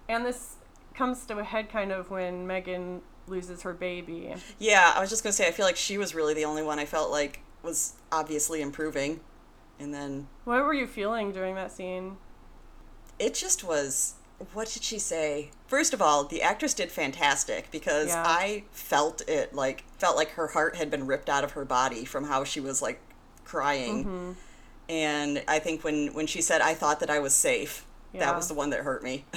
[0.09, 0.57] And this
[0.95, 4.35] comes to a head kind of when Megan loses her baby.
[4.59, 6.79] Yeah, I was just gonna say I feel like she was really the only one
[6.79, 9.21] I felt like was obviously improving,
[9.79, 12.17] and then What were you feeling during that scene?
[13.19, 14.15] it just was.
[14.53, 15.51] What did she say?
[15.67, 18.23] First of all, the actress did fantastic because Yeah.
[18.27, 22.05] I felt it like felt like her heart had been ripped out of her body
[22.05, 23.01] from how she was like
[23.45, 24.33] crying, Mm-hmm.
[24.89, 28.21] and I think when when she said I thought that I was safe, Yeah.
[28.21, 29.25] that was the one that hurt me.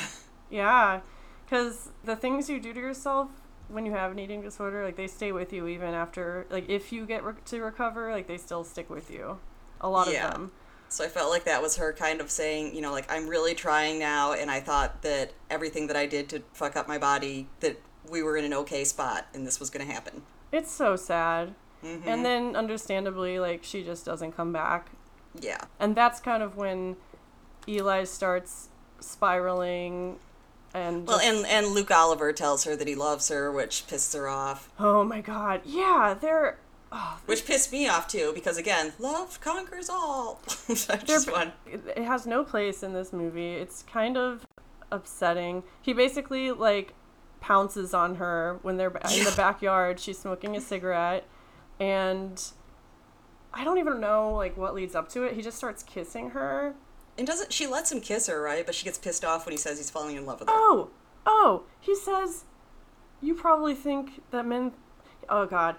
[0.50, 1.00] Yeah,
[1.46, 3.30] because the things you do to yourself
[3.70, 6.92] when you have an eating disorder, like, they stay with you even after, like, if
[6.92, 9.40] you get re- to recover, like, they still stick with you.
[9.80, 10.28] A lot Yeah.
[10.28, 10.52] of them.
[10.92, 13.56] So I felt like that was her kind of saying, you know, like I'm really
[13.56, 17.48] trying now, and I thought that everything that I did to fuck up my body,
[17.62, 17.80] that
[18.10, 20.24] we were in an okay spot, and this was going to happen.
[20.52, 21.56] It's so sad.
[21.82, 22.02] Mhm.
[22.06, 24.90] And then, understandably, like, she just doesn't come back.
[25.40, 26.98] Yeah, And that's kind of when
[27.68, 28.68] Eli starts
[29.00, 30.20] spiraling
[30.74, 34.14] and well, just- and and Luke Oliver tells her that he loves her, which pisses
[34.14, 34.70] her off.
[34.80, 35.62] oh my god.
[35.64, 36.58] Yeah, they're
[36.92, 40.42] oh, Which pissed me off too, because again, love conquers all.
[40.90, 43.54] I just want, it has no place in this movie.
[43.54, 44.46] It's kind of
[44.92, 45.64] upsetting.
[45.82, 46.94] He basically like
[47.40, 50.00] pounces on her when they're in the backyard.
[50.00, 51.26] She's smoking a cigarette
[51.80, 52.44] and
[53.54, 55.34] I don't even know like what leads up to it.
[55.34, 56.76] He just starts kissing her.
[57.18, 58.66] and doesn't she lets him kiss her, right?
[58.66, 60.56] But she gets pissed off when he says he's falling in love with her.
[60.56, 60.90] Oh,
[61.26, 62.46] oh, he says,
[63.22, 64.74] you probably think that men.
[65.30, 65.76] Oh God,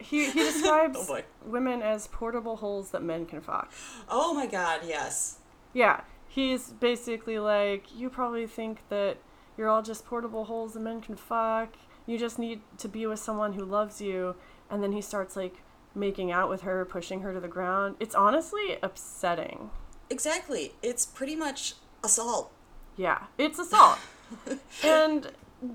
[0.00, 1.24] he he describes Oh, boy.
[1.44, 3.72] women as portable holes that men can fuck.
[4.08, 5.38] Oh my God, yes.
[5.72, 9.18] Yeah, he's basically like, you probably think that
[9.56, 11.74] you're all just portable holes that men can fuck.
[12.06, 14.34] You just need to be with someone who loves you,
[14.70, 15.62] and then he starts like
[15.94, 17.96] making out with her, pushing her to the ground.
[18.00, 19.70] It's honestly upsetting.
[20.08, 20.74] Exactly.
[20.82, 22.50] It's pretty much assault.
[22.96, 23.98] Yeah, it's assault.
[24.84, 25.30] and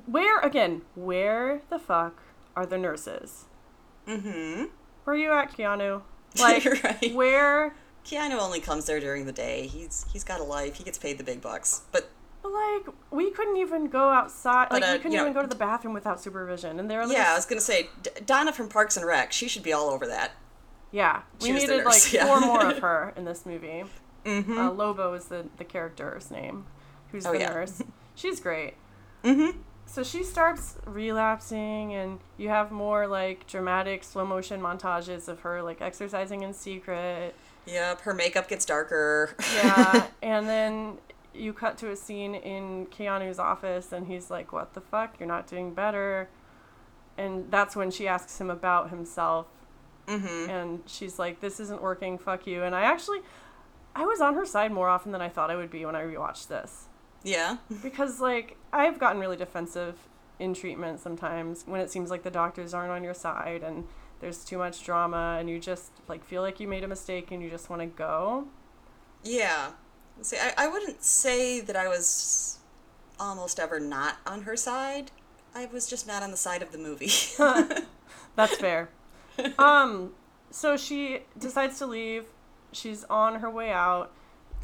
[0.06, 0.82] where again?
[0.96, 2.22] Where the fuck
[2.56, 3.46] are the nurses?
[4.08, 4.66] Mm-hmm.
[5.04, 6.02] Where are you at, Keanu?
[6.40, 7.14] Like, right.
[7.16, 7.76] where?
[8.06, 9.68] Keanu only comes there during the day.
[9.68, 10.76] He's he's got a life.
[10.76, 11.84] He gets paid the big bucks.
[11.94, 12.10] But
[12.44, 14.68] Like, we couldn't even go outside.
[14.70, 16.78] Like, But, uh, we couldn't you know- even go to the bathroom without supervision.
[16.80, 19.32] And they're like, yeah, I was gonna say D- Donna from Parks and Rec.
[19.32, 20.32] She should be all over that.
[20.92, 22.26] yeah, we She needed like yeah.
[22.28, 23.86] four more of her in this movie.
[24.26, 24.58] Mm-hmm.
[24.58, 26.66] Uh, Lobo is the the character's name,
[27.12, 27.50] who's Oh, the yeah.
[27.54, 27.82] nurse.
[28.16, 28.74] She's great.
[29.24, 29.58] mm-hmm.
[29.86, 35.62] So she starts relapsing, and you have more like dramatic slow motion montages of her
[35.62, 37.36] like exercising in secret.
[37.66, 38.02] Yep.
[38.02, 39.36] Her makeup gets darker.
[39.56, 40.98] Yeah, and then
[41.34, 45.20] you cut to a scene in Keanu's office, and he's like, "What the fuck?
[45.20, 46.30] You're not doing better."
[47.18, 49.48] And that's when she asks him about himself,
[50.08, 50.50] mm-hmm.
[50.50, 52.18] and she's like, "This isn't working.
[52.18, 53.20] Fuck you." And I actually,
[53.96, 56.02] I was on her side more often than I thought I would be when I
[56.02, 56.88] rewatched this
[57.26, 57.58] Yeah.
[57.84, 59.98] because like I've gotten really defensive
[60.40, 63.86] in treatment sometimes when it seems like the doctors aren't on your side and
[64.22, 67.42] there's too much drama and you just like feel like you made a mistake and
[67.44, 68.48] you just want to go.
[69.24, 69.72] Yeah.
[70.22, 72.60] See, I, I wouldn't say that I was
[73.20, 75.12] almost ever not on her side.
[75.54, 77.12] I was just not on the side of the movie.
[78.36, 78.90] That's fair.
[79.60, 80.14] um,
[80.52, 82.26] so she decides to leave.
[82.72, 84.12] She's on her way out.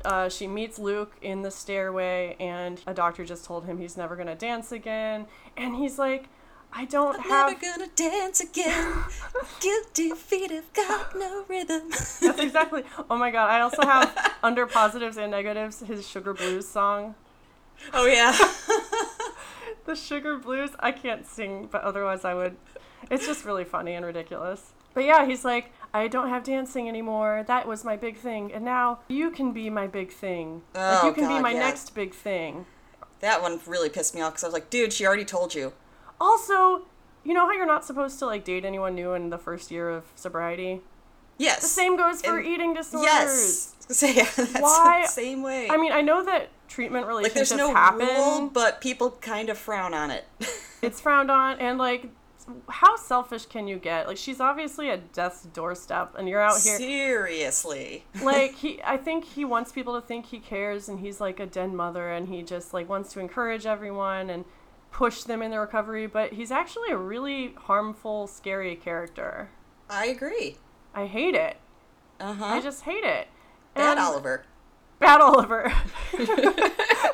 [0.06, 4.16] Uh, she meets Luke in the stairway, and a doctor just told him he's never
[4.16, 5.28] gonna dance again.
[5.58, 6.26] And he's like,
[6.74, 7.62] I don't I'm have.
[7.62, 9.04] never gonna dance again.
[9.60, 11.90] Guilty feet have got no rhythm.
[12.22, 12.84] That's exactly.
[13.10, 13.50] Oh my god!
[13.50, 17.16] I also have under positives and negatives his Sugar Blues song.
[17.94, 18.38] oh yeah.
[19.86, 20.70] The Sugar Blues.
[20.80, 22.56] I can't sing, but otherwise I would.
[23.10, 24.74] It's just really funny and ridiculous.
[24.94, 27.44] But yeah, he's like, I don't have dancing anymore.
[27.48, 30.62] That was my big thing, and now you can be my big thing.
[30.76, 31.60] Oh, like Oh, you can be my yeah.
[31.60, 32.66] next big thing.
[33.20, 35.74] that one really pissed me off because I was like, dude, she already told you.
[36.20, 36.86] Also,
[37.24, 39.90] you know how you're not supposed to like date anyone new in the first year
[39.90, 40.82] of sobriety?
[41.38, 41.62] Yes.
[41.62, 43.10] The same goes for And- eating disorders.
[43.12, 43.76] Yes.
[43.90, 44.28] Say yeah,
[44.60, 45.70] Why- the same way.
[45.70, 48.08] I mean, I know that treatment like relationships there's no happen.
[48.08, 50.26] rule, but people kind of frown on it.
[50.82, 52.06] it's frowned on and like
[52.70, 56.78] how selfish can you get like she's obviously at death's doorstep and you're out here
[56.78, 58.06] Seriously.
[58.24, 61.46] like he i think he wants people to think he cares and he's like a
[61.46, 64.46] den mother and he just like wants to encourage everyone and
[64.92, 69.50] push them in their recovery but he's actually a really harmful scary character
[69.90, 70.58] I agree.
[70.94, 71.58] i hate it
[72.20, 72.46] Uh huh.
[72.46, 73.28] i just hate it
[73.74, 74.46] Bad And- Oliver.
[75.00, 75.72] bad oliver
[76.14, 77.12] i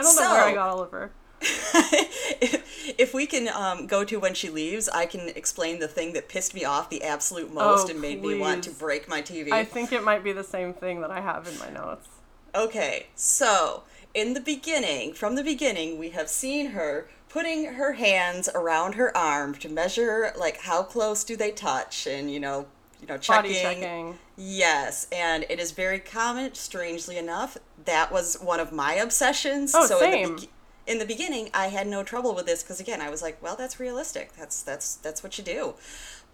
[0.00, 1.10] don't know where i got oliver
[2.98, 6.28] if we can um, go to when she leaves, I can explain the thing that
[6.28, 9.52] pissed me off the absolute most Oh, and made me want to break my TV.
[9.52, 12.08] i think it might be the same thing that i have in my notes
[12.54, 18.46] Okay, so in the beginning, from the beginning, we have seen her putting her hands
[18.54, 22.66] around her arm to measure like how close do they touch and you know,
[23.00, 23.52] you know, checking.
[23.52, 26.52] body checking Yes, and it is very common.
[26.54, 29.72] Strangely enough, that was one of my obsessions.
[29.74, 30.36] Oh, so In, same.
[30.36, 30.50] the be-
[30.86, 33.56] in the beginning, I had no trouble with this because again, I was like, well,
[33.56, 34.32] that's realistic.
[34.36, 35.74] That's that's that's what you do.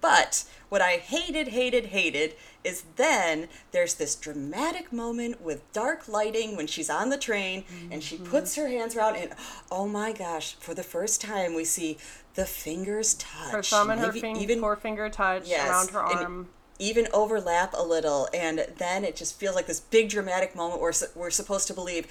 [0.01, 6.57] But what I hated, hated, hated is then there's this dramatic moment with dark lighting
[6.57, 8.26] when she's on the train and she Mm-hmm.
[8.30, 9.32] puts her hands around and
[9.72, 11.99] oh my gosh, for the first time we see
[12.34, 13.51] the fingers touch.
[13.51, 16.49] her thumb and her Maybe fing- even forefinger touch Yes, around her arm.
[16.79, 20.93] Even overlap a little and then it just feels like this big dramatic moment where
[21.14, 22.07] we're supposed to believe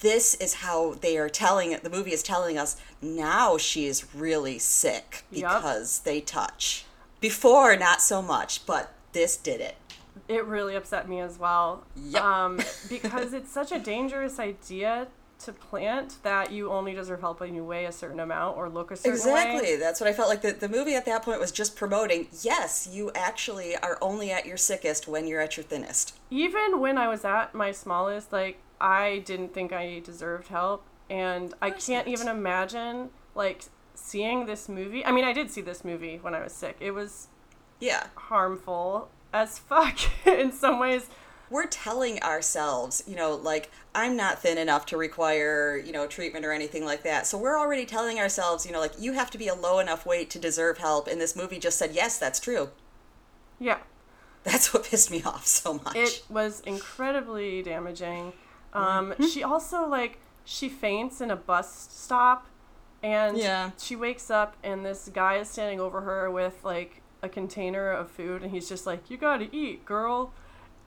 [0.00, 1.82] this is how they are telling it.
[1.82, 6.84] the movie is telling us now she is really sick because they touch
[7.20, 9.76] before not so much but this did it
[10.28, 11.84] It really upset me as well.
[11.96, 12.22] Yep.
[12.22, 15.08] Um, because it's such a dangerous idea
[15.44, 18.90] to plant that you only deserve help when you weigh a certain amount or look
[18.90, 19.16] a certain way.
[19.16, 19.76] exactly way.
[19.76, 22.88] that's what i felt like the, the movie at that point was just promoting yes
[22.90, 27.08] you actually are only at your sickest when you're at your thinnest Even when I
[27.08, 32.28] was at my smallest, like I didn't think I deserved help, and I can't even
[32.28, 33.64] imagine like
[33.94, 35.04] seeing this movie.
[35.04, 36.76] I mean, I did see this movie when I was sick.
[36.80, 37.28] It was
[37.80, 41.08] yeah harmful as fuck in some ways.
[41.52, 46.44] We're telling ourselves, you know, like I'm not thin enough to require, you know, treatment
[46.44, 47.26] or anything like that.
[47.26, 50.06] So we're already telling ourselves, you know, like you have to be a low enough
[50.06, 51.06] weight to deserve help.
[51.06, 52.70] And this movie just said, yes, that's true.
[53.60, 53.78] Yeah.
[54.44, 55.94] That's what pissed me off so much.
[55.94, 58.32] it was incredibly damaging.
[58.72, 59.26] Um, Mm-hmm.
[59.26, 62.46] She also like she faints in a bus stop,
[63.02, 63.70] and Yeah.
[63.78, 68.10] she wakes up and this guy is standing over her with like a container of
[68.10, 70.32] food, and he's just like, "You gotta eat, girl."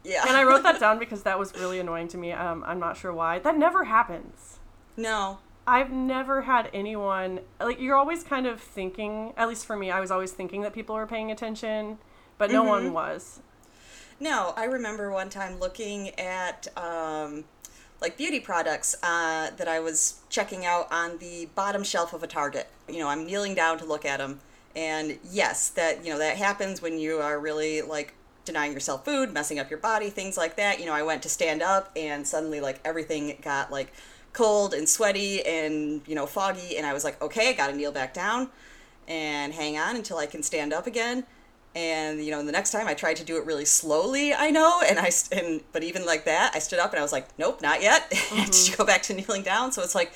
[0.05, 0.23] Yeah.
[0.27, 2.31] And I wrote that down because that was really annoying to me.
[2.31, 3.39] Um, I'm not sure why.
[3.39, 4.59] That never happens.
[4.95, 5.39] no.
[5.67, 9.33] I've never had anyone like you're always kind of thinking.
[9.35, 11.97] At least for me, I was always thinking that people were paying attention,
[12.37, 12.69] but no Mm-hmm.
[12.69, 13.39] one was.
[14.19, 17.45] No, I remember one time looking at um,
[17.99, 22.27] like beauty products uh, that I was checking out on the bottom shelf of a
[22.27, 22.67] Target.
[22.87, 24.41] You know, I'm kneeling down to look at them,
[24.75, 28.13] and yes, that you know that happens when you are really like
[28.45, 30.79] denying yourself food, messing up your body, things like that.
[30.79, 33.91] You know, I went to stand up, and suddenly like everything got like
[34.33, 37.75] cold and sweaty and you know foggy, and I was like, okay, I got to
[37.75, 38.49] kneel back down
[39.07, 41.25] and hang on until I can stand up again.
[41.75, 44.81] And you know, the next time I tried to do it really slowly, I know,
[44.87, 47.27] and I st- and but even like that, I stood up and I was like,
[47.37, 48.07] nope, not yet.
[48.33, 48.77] and to mm-hmm.
[48.77, 49.71] go back to kneeling down.
[49.73, 50.13] So it's like,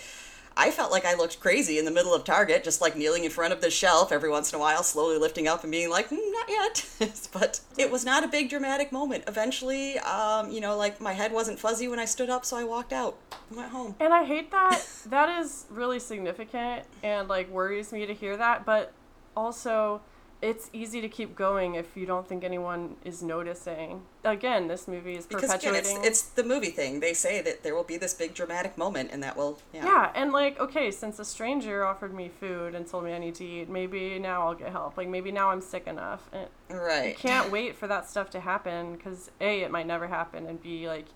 [0.59, 3.31] I felt like I looked crazy in the middle of Target, just like kneeling in
[3.31, 6.09] front of the shelf every once in a while, slowly lifting up and being like,
[6.09, 6.85] mm, not yet.
[7.31, 9.23] but it was not a big dramatic moment.
[9.25, 12.65] Eventually, um, you know, like my head wasn't fuzzy when I stood up, so I
[12.65, 13.17] walked out,
[13.49, 13.95] went home.
[14.01, 14.83] And I hate that.
[15.05, 18.65] that is really significant and like worries me to hear that.
[18.65, 18.91] But
[19.37, 20.01] also,
[20.41, 24.03] it's easy to keep going if you don't think anyone is noticing.
[24.23, 25.97] Again, this movie is Because again, perpetuating.
[25.97, 27.01] it's, it's the movie thing.
[27.01, 29.85] They say that there will be this big dramatic moment, and that will yeah.
[29.85, 33.35] yeah, and like, okay, since a stranger offered me food and told me I need
[33.35, 34.95] to eat, maybe now I'll get help.
[34.95, 36.29] Like, maybe now I'm sick enough.
[36.31, 37.17] And you Right.
[37.17, 40.87] can't wait for that stuff to happen because A, it might never happen, and B,
[40.87, 41.07] like,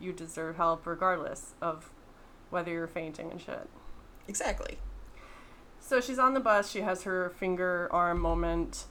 [0.00, 1.90] you deserve help regardless of
[2.50, 3.68] whether you're fainting and shit.
[4.26, 4.78] Exactly.
[5.88, 8.84] So she's on the bus, she has her finger arm moment.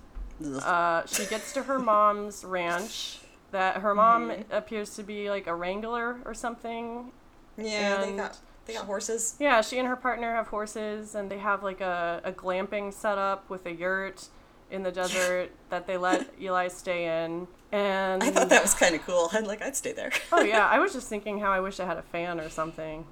[0.43, 3.19] Uh, she gets to her mom's ranch.
[3.51, 4.51] That her mom Mm-hmm.
[4.51, 7.11] appears to be like a wrangler or something.
[7.55, 9.35] yeah, they got they got horses.
[9.39, 13.47] Yeah, she and her partner have horses, and they have like a, a glamping setup
[13.49, 14.27] with a yurt
[14.71, 17.47] in the desert that they let Eli stay in.
[17.71, 19.29] And I thought that was kind of cool.
[19.33, 20.11] I'd like I'd stay there.
[20.31, 23.05] oh yeah, I was just thinking how I wish I had a fan or something.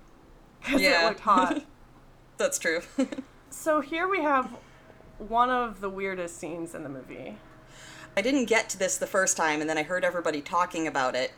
[0.64, 1.04] 'Cause Yeah.
[1.04, 1.64] it looked hot.
[2.38, 2.82] That's true.
[3.50, 4.56] So here we have
[5.18, 7.38] one of the weirdest scenes in the movie.
[8.18, 11.16] I didn't get to this the first time, and then I heard everybody talking about
[11.16, 11.34] it.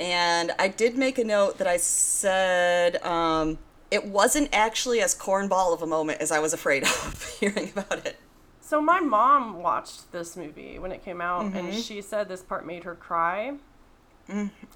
[0.00, 3.58] And I did make a note that I said um,
[3.90, 8.06] it wasn't actually as cornball of a moment as I was afraid of hearing about
[8.06, 8.18] it.
[8.60, 11.80] So my mom watched this movie when it came out, and Mm-hmm.
[11.80, 13.54] she said this part made her cry.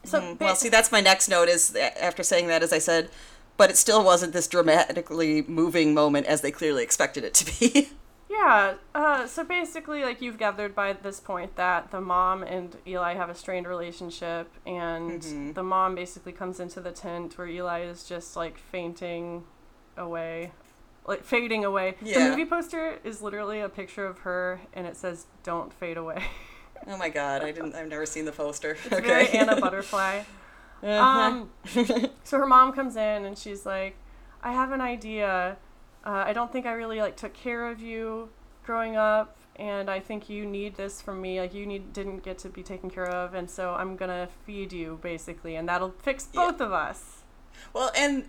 [0.04, 1.48] So Mm, Well, see, that's my next note.
[1.48, 3.10] Is after saying that, as I said,
[3.62, 7.88] but it still wasn't this dramatically moving moment as they clearly expected it to be.
[8.28, 13.12] Yeah, uh, so basically, like you've gathered by this point that the mom and Eli
[13.14, 15.52] have a strained relationship, and Mm-hmm.
[15.52, 19.44] the mom basically comes into the tent where Eli is just like fainting
[19.98, 20.52] away,
[21.06, 21.94] like fading away.
[22.00, 26.24] The movie poster is literally a picture of her, and it says "Don't fade away."
[26.86, 27.74] oh my god, I didn't.
[27.78, 28.72] I've never seen the poster.
[28.72, 30.22] It's very Anna Butterfly.
[30.82, 31.20] Uh-huh.
[31.20, 31.50] Um,
[32.24, 33.96] so her mom comes in and she's like,
[34.42, 35.56] "I have an idea.
[36.04, 38.28] Uh, I don't think I really like took care of you
[38.64, 41.40] growing up, and I think you need this from me.
[41.40, 44.72] Like you need didn't get to be taken care of, and so I'm gonna feed
[44.72, 46.50] you basically, and that'll fix Yeah.
[46.50, 47.22] both of us."
[47.72, 48.28] Well, and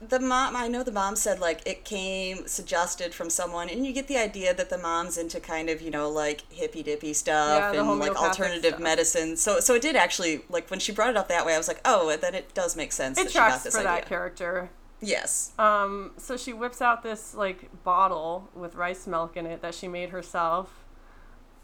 [0.00, 3.92] the mom, I know the mom said like it came suggested from someone, and you
[3.92, 7.72] get the idea that the mom's into kind of you know like hippy dippy stuff
[7.72, 8.80] the and like alternative stuff.
[8.80, 9.36] medicine.
[9.36, 11.68] So, so it did actually like when she brought it up that way, I was
[11.68, 13.92] like, oh, then it does make sense It that she got tracks this for idea.
[13.92, 14.70] that character.
[15.00, 15.52] Yes.
[15.58, 19.86] Um, so she whips out this like bottle with rice milk in it that she
[19.88, 20.84] made herself,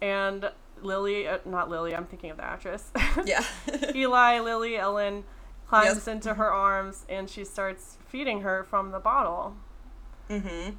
[0.02, 0.50] and
[0.82, 2.90] Lily, uh, not Lily, I'm thinking of the actress.
[3.24, 3.44] Yeah.
[3.94, 5.24] Eli, Lily, Ellen
[5.68, 6.08] climbs Yes.
[6.08, 9.56] into her arms and she starts feeding her from the bottle.
[10.28, 10.70] mm-hmm.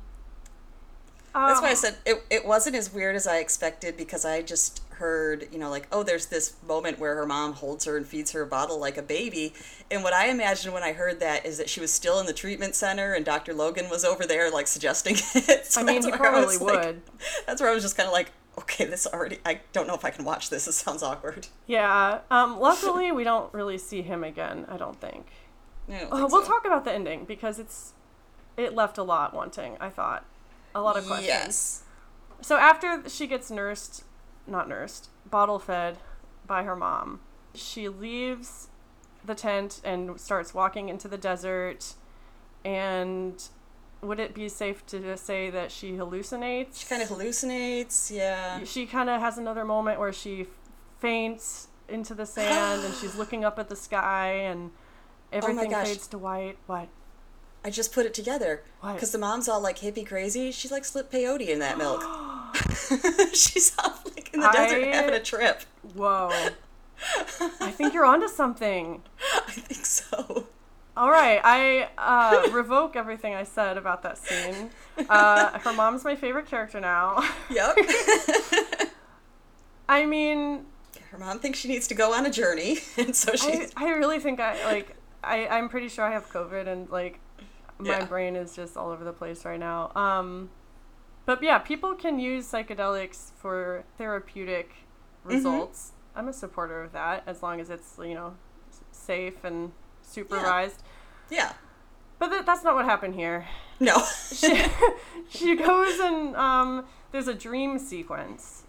[1.33, 4.41] Um, That's why I said it, it wasn't as weird as I expected because I
[4.41, 8.05] just heard, you know, like, oh, there's this moment where her mom holds her and
[8.05, 9.53] feeds her a bottle like a baby.
[9.89, 12.33] And what I imagined when I heard that is that she was still in the
[12.33, 13.53] treatment center and Dr.
[13.53, 15.67] Logan was over there, like, suggesting it.
[15.67, 17.01] So I mean, he probably was like- would.
[17.47, 20.03] that's where I was just kind of like, okay, this already, I don't know if
[20.03, 20.65] I can watch this.
[20.65, 21.47] This sounds awkward.
[21.65, 22.19] Yeah.
[22.29, 24.65] Um, luckily, we don't really see him again.
[24.67, 25.27] I don't think.
[25.89, 26.43] Uh, we'll so.
[26.43, 27.93] talk about the ending because it's
[28.57, 29.77] it left a lot wanting.
[29.79, 30.25] I thought
[30.75, 31.27] a lot of questions.
[31.27, 31.83] Yes.
[32.41, 34.03] So after she gets nursed,
[34.47, 35.97] not nursed, bottle fed
[36.47, 37.19] by her mom,
[37.53, 38.69] she leaves
[39.23, 41.93] the tent and starts walking into the desert.
[42.65, 43.41] And
[44.01, 46.79] would it be safe to say that she hallucinates?
[46.79, 48.11] She kind of hallucinates.
[48.11, 48.63] Yeah.
[48.63, 50.47] She kind of has another moment where she
[50.99, 54.71] faints into the sand and she's looking up at the sky and
[55.31, 55.87] everything gosh.
[55.87, 56.57] fades to white.
[56.67, 56.87] What?
[57.63, 58.63] I just put it together.
[58.81, 60.51] Because the mom's all like hippie crazy.
[60.51, 62.03] She like slipped peyote in that milk.
[63.35, 65.61] She's off like in the desert having a trip.
[65.93, 66.29] Whoa.
[67.59, 69.01] I think you're onto something.
[69.47, 70.47] I think so.
[70.97, 74.71] All right, I uh, revoke everything I said about that scene.
[75.09, 77.23] Uh, her mom's my favorite character now.
[77.49, 77.77] Yep.
[79.87, 80.65] I mean,
[81.09, 83.69] Her mom thinks she needs to go on a journey, and so I.
[83.77, 87.19] I really think I like I I'm pretty sure I have COVID and like
[87.77, 88.05] my Yeah.
[88.05, 89.91] brain is just all over the place right now.
[89.95, 90.49] Um,
[91.25, 94.71] but yeah, people can use psychedelics for therapeutic
[95.23, 95.35] Mm-hmm.
[95.35, 95.91] results.
[96.15, 98.35] I'm a supporter of that as long as it's you know
[98.91, 100.81] safe and supervised.
[101.29, 101.53] Yeah.
[102.19, 103.47] But th- that's not what happened here.
[103.79, 104.03] No.
[104.31, 104.63] she,
[105.29, 108.63] she goes and um, there's a dream sequence.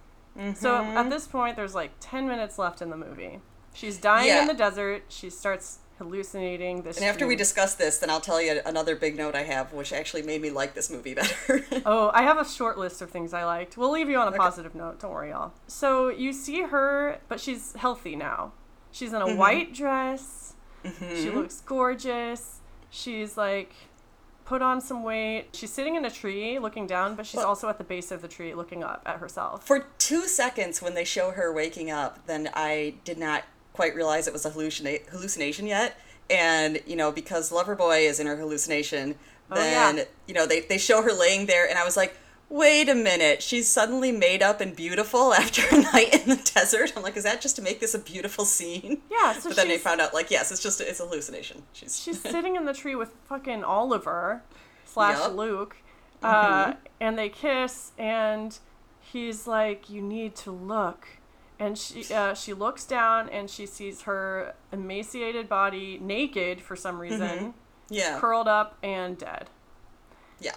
[0.54, 0.96] So Mm-hmm.
[0.96, 3.40] at this point, there's like 10 minutes left in the movie.
[3.74, 4.40] She's dying Yeah.
[4.42, 5.04] in the desert.
[5.08, 6.96] She starts hallucinating this.
[6.96, 9.92] And after we discuss this, then I'll tell you another big note I have, which
[9.92, 11.64] actually made me like this movie better.
[11.86, 13.76] Oh, I have a short list of things I liked.
[13.76, 14.38] We'll leave you on a Okay.
[14.38, 15.00] positive note.
[15.00, 15.52] Don't worry, y'all.
[15.66, 18.52] So you see her, but she's healthy now.
[18.90, 19.36] She's in a Mm-hmm.
[19.38, 20.54] white dress.
[20.98, 22.58] She looks gorgeous.
[22.90, 23.72] She's like
[24.44, 25.46] put on some weight.
[25.54, 28.20] She's sitting in a tree looking down, but she's Well- also at the base of
[28.20, 29.64] the tree looking up at herself.
[29.64, 34.26] For two seconds when they show her waking up, then I did not quite realize
[34.26, 35.96] it was a hallucina- hallucination yet.
[36.30, 39.16] And, you know, because Loverboy is in her hallucination,
[39.50, 40.04] Oh, then, yeah.
[40.26, 42.16] you know, they, they show her laying there, and I was like,
[42.48, 46.92] wait a minute, she's suddenly made up and beautiful after a night in the desert.
[46.96, 49.02] I'm like, is that just to make this a beautiful scene?
[49.10, 51.64] Yeah, so but then they found out, like, yes, it's just, it's a hallucination.
[51.74, 54.42] She's, She's sitting in the tree with fucking Oliver
[54.86, 55.34] slash Yup.
[55.34, 55.76] Luke,
[56.22, 58.58] uh, and they kiss, and
[59.00, 61.08] he's like, "You need to look."
[61.64, 66.98] And she uh, she looks down and she sees her emaciated body, naked for some
[66.98, 67.54] reason,
[67.88, 69.48] yeah, curled up and dead.
[70.40, 70.56] yeah,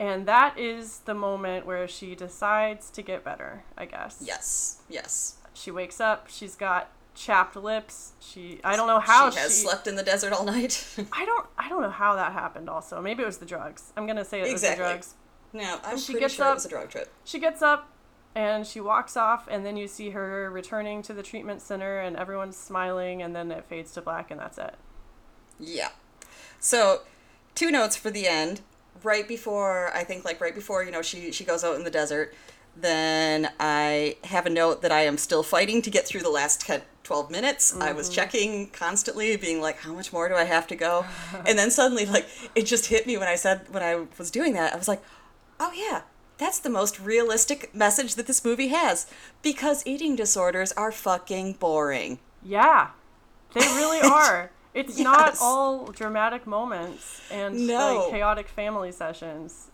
[0.00, 4.18] And that is the moment where she decides to get better, I guess.
[4.24, 5.36] yes, yes.
[5.54, 8.12] She wakes up, she's got chapped lips.
[8.18, 10.74] She I don't know how she has slept in the desert all night.
[11.12, 13.00] I don't I don't know how that happened also.
[13.02, 13.92] Maybe it was the drugs.
[13.96, 14.82] I'm going to say it Exactly.
[14.82, 15.14] was
[15.52, 15.68] the drugs.
[15.84, 17.12] no, I'm She pretty gets sure up- it was a drug trip.
[17.24, 17.88] She gets up
[18.34, 22.16] and she walks off and then you see her returning to the treatment center and
[22.16, 24.74] everyone's smiling and then it fades to black and that's it.
[25.58, 25.90] Yeah.
[26.58, 27.02] So,
[27.54, 28.62] two notes for the end.
[29.02, 31.90] Right before, I think, like right before, you know, she she goes out in the
[31.90, 32.34] desert.
[32.76, 36.60] Then I have a note that I am still fighting to get through the last
[36.62, 37.76] 10, 12 minutes.
[37.76, 38.14] I was mm-hmm.
[38.14, 41.04] checking constantly, being like, how much more do I have to go?
[41.46, 44.54] and then suddenly, like, it just hit me when I said when I was doing
[44.54, 44.72] that.
[44.72, 45.02] I was like,
[45.58, 46.02] oh yeah.
[46.42, 49.06] That's the most realistic message that this movie has
[49.42, 52.18] because eating disorders are fucking boring.
[52.42, 52.88] Yeah.
[53.54, 54.50] They really are.
[54.74, 58.00] It's not all dramatic moments and No.
[58.00, 59.68] like chaotic family sessions.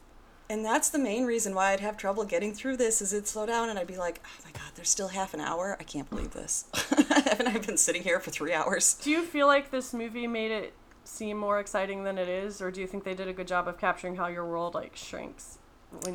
[0.50, 3.46] And that's the main reason why I'd have trouble getting through this is it'd slow
[3.46, 5.74] down and I'd be like, oh my god, there's still half an hour?
[5.80, 6.66] I can't believe this.
[7.08, 8.92] Haven't I been sitting here for three hours?
[9.02, 12.70] Do you feel like this movie made it seem more exciting than it is or
[12.70, 15.56] do you think they did a good job of capturing how your world like shrinks
[16.04, 16.14] when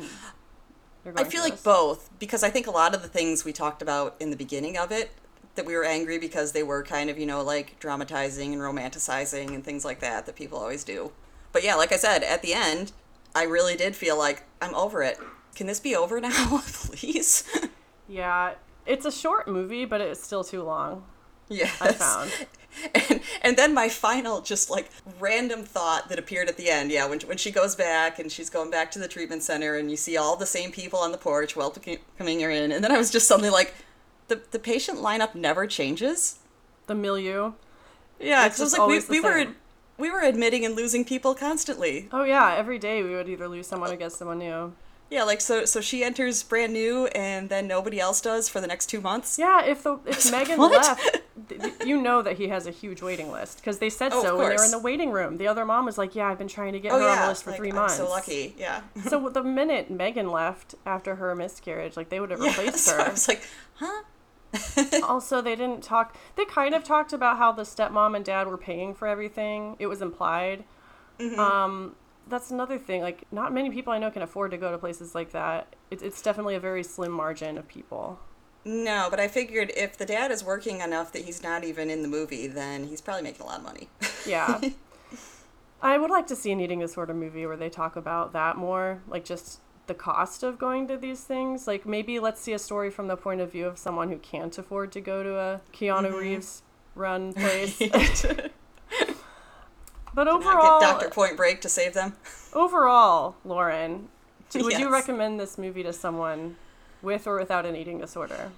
[1.16, 4.16] I feel like both, because I think a lot of the things we talked about
[4.20, 5.10] in the beginning of it,
[5.54, 9.54] that we were angry because they were kind of, you know, like dramatizing and romanticizing
[9.54, 11.12] and things like that that people always do.
[11.52, 12.92] But yeah, like I said, at the end,
[13.34, 15.18] I really did feel like I'm over it.
[15.54, 17.44] Can this be over now, please?
[18.08, 18.54] Yeah,
[18.86, 21.04] it's a short movie, but it's still too long.
[21.48, 21.80] Yes.
[21.80, 22.30] I found.
[22.92, 24.90] And, and then my final, just like
[25.20, 26.90] random thought that appeared at the end.
[26.90, 29.90] Yeah, when, when she goes back and she's going back to the treatment center and
[29.90, 32.72] you see all the same people on the porch welcoming her in.
[32.72, 33.74] And then I was just suddenly like,
[34.26, 36.40] the, the patient lineup never changes?
[36.86, 37.52] The milieu.
[38.18, 39.46] Yeah, It's because I was like, we, we, were,
[39.98, 42.08] we were admitting and losing people constantly.
[42.12, 44.72] Oh yeah, every day we would either lose someone or get someone new.
[45.10, 48.66] Yeah, like, so, so she enters brand new and then nobody else does for the
[48.66, 49.38] next two months?
[49.38, 51.20] Yeah, if the if Megan left,
[51.84, 54.50] you know that he has a huge waiting list because they said Oh, so when
[54.50, 55.36] they were in the waiting room.
[55.38, 57.28] The other mom was like, "Yeah, I've been trying to get Oh, her on the
[57.28, 58.54] list for like, three I'm months." so lucky.
[58.56, 58.82] Yeah.
[59.08, 62.96] So the minute Megan left after her miscarriage, like they would have Yeah, replaced so
[62.98, 63.10] I her.
[63.10, 63.42] was like,
[63.74, 64.02] huh?
[65.02, 66.16] also, they didn't talk.
[66.36, 69.74] They kind of talked about how the stepmom and dad were paying for everything.
[69.80, 70.62] It was implied.
[71.18, 71.40] Mm-hmm.
[71.40, 71.96] Um,
[72.28, 73.02] that's another thing.
[73.02, 75.74] Like, not many people I know can afford to go to places like that.
[75.90, 78.20] It, it's definitely a very slim margin of people.
[78.64, 82.02] No, but I figured if the dad is working enough that he's not even in
[82.02, 83.88] the movie, then he's probably making a lot of money.
[84.26, 84.60] Yeah.
[85.82, 89.02] I would like to see an eating disorder movie where they talk about that more,
[89.06, 91.66] like just the cost of going to these things.
[91.66, 94.56] Like maybe let's see a story from the point of view of someone who can't
[94.56, 96.16] afford to go to a Keanu mm-hmm.
[96.16, 96.62] Reeves
[96.94, 97.78] run place.
[100.14, 102.14] but overall, get Doctor Point Break to save them.
[102.54, 104.08] overall, Lauren,
[104.54, 106.56] would you recommend this movie to someone
[107.04, 108.50] with or without an eating disorder?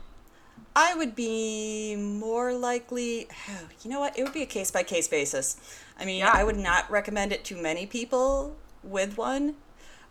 [0.74, 3.28] I would be more likely.
[3.82, 4.18] You know what?
[4.18, 5.56] It would be a case by case basis.
[5.98, 6.32] I mean, Yeah.
[6.34, 9.54] I would not recommend it to many people with one,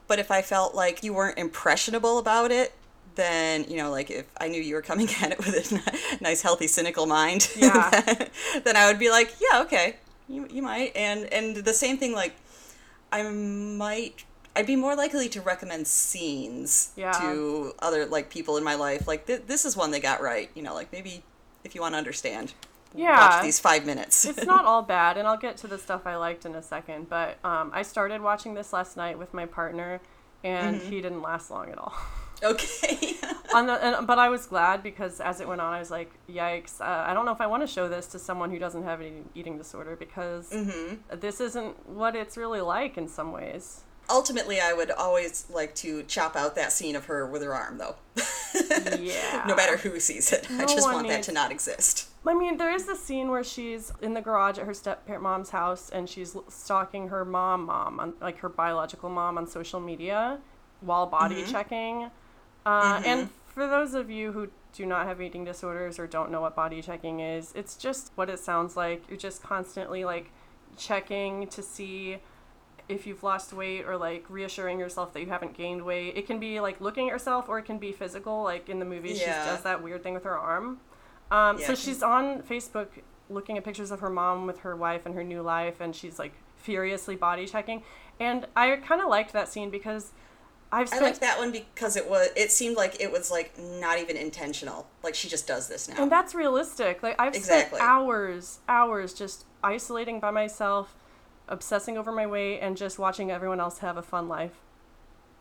[0.07, 2.73] but if I felt like you weren't impressionable about it,
[3.15, 6.41] then you know, like if I knew you were coming at it with a nice,
[6.41, 7.89] healthy, cynical mind, Yeah.
[8.63, 9.95] then I would be like, yeah, okay,
[10.29, 10.95] you you might.
[10.95, 12.35] And and the same thing, like
[13.11, 14.24] I might.
[14.55, 17.11] I'd be more likely to recommend scenes Yeah.
[17.13, 19.07] to other like people in my life.
[19.07, 20.49] Like th- this is one they got right.
[20.55, 21.23] You know, like maybe
[21.63, 22.53] if you want to understand,
[22.93, 23.17] Yeah.
[23.19, 24.25] watch these five minutes.
[24.25, 27.09] it's not all bad, and I'll get to the stuff I liked in a second.
[27.09, 29.99] But um, I started watching this last night with my partner,
[30.43, 30.89] and Mm-hmm.
[30.89, 31.93] he didn't last long at all.
[32.43, 33.13] okay.
[33.53, 36.11] On the, and, but I was glad because as it went on, I was like,
[36.29, 36.81] "Yikes!
[36.81, 38.99] Uh, I don't know if I want to show this to someone who doesn't have
[39.01, 41.19] an eating disorder because Mm-hmm.
[41.19, 46.03] this isn't what it's really like in some ways." Ultimately, I would always like to
[46.03, 47.95] chop out that scene of her with her arm, though.
[48.99, 49.43] Yeah.
[49.47, 52.07] no matter who sees it, I just want that to not exist.
[52.25, 55.49] I mean, there is this scene where she's in the garage at her step mom's
[55.49, 60.39] house and she's stalking her mom, mom, on, like her biological mom on social media
[60.79, 62.09] while body checking.
[62.65, 66.41] Uh, And for those of you who do not have eating disorders or don't know
[66.41, 69.03] what body checking is, it's just what it sounds like.
[69.09, 70.31] You're just constantly like
[70.77, 72.17] checking to see
[72.87, 76.15] if you've lost weight or like reassuring yourself that you haven't gained weight.
[76.15, 78.43] It can be like looking at yourself or it can be physical.
[78.43, 80.79] Like in the movie, she does that weird thing with her arm.
[81.31, 82.87] Um, Yeah, so she- she's on Facebook
[83.29, 86.19] looking at pictures of her mom with her wife and her new life, and she's
[86.19, 87.81] like furiously body checking.
[88.19, 90.11] And I kind of liked that scene because
[90.71, 92.27] I've I spent like that one because it was.
[92.35, 94.87] It seemed like it was like not even intentional.
[95.03, 95.95] Like she just does this now.
[96.01, 97.01] And that's realistic.
[97.01, 97.77] Like I've Exactly.
[97.77, 100.95] spent hours, hours just isolating by myself,
[101.47, 104.55] obsessing over my weight, and just watching everyone else have a fun life.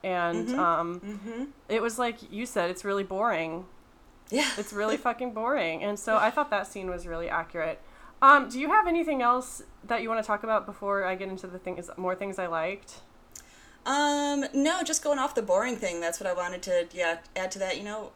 [0.02, 0.60] And Mm-hmm.
[0.60, 3.64] um, it was like you said, it's really boring.
[4.30, 4.50] yeah.
[4.58, 5.82] It's really fucking boring.
[5.82, 7.80] And so I thought that scene was really accurate.
[8.22, 11.28] Um, do you have anything else that you want to talk about before I get
[11.28, 13.00] into the things, more things I liked?
[13.86, 16.00] Um, no, just going off the boring thing.
[16.00, 17.76] That's what I wanted to yeah add to that.
[17.76, 18.12] You know,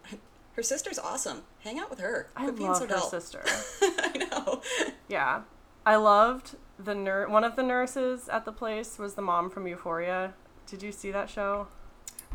[0.56, 1.42] her sister's awesome.
[1.60, 2.28] Hang out with her.
[2.36, 3.10] I Quit love so her dull.
[3.10, 3.42] sister.
[3.82, 4.62] I know.
[5.08, 5.42] Yeah.
[5.84, 9.66] I loved the nur- one of the nurses at the place was the mom from
[9.66, 10.34] Euphoria.
[10.66, 11.68] Did you see that show?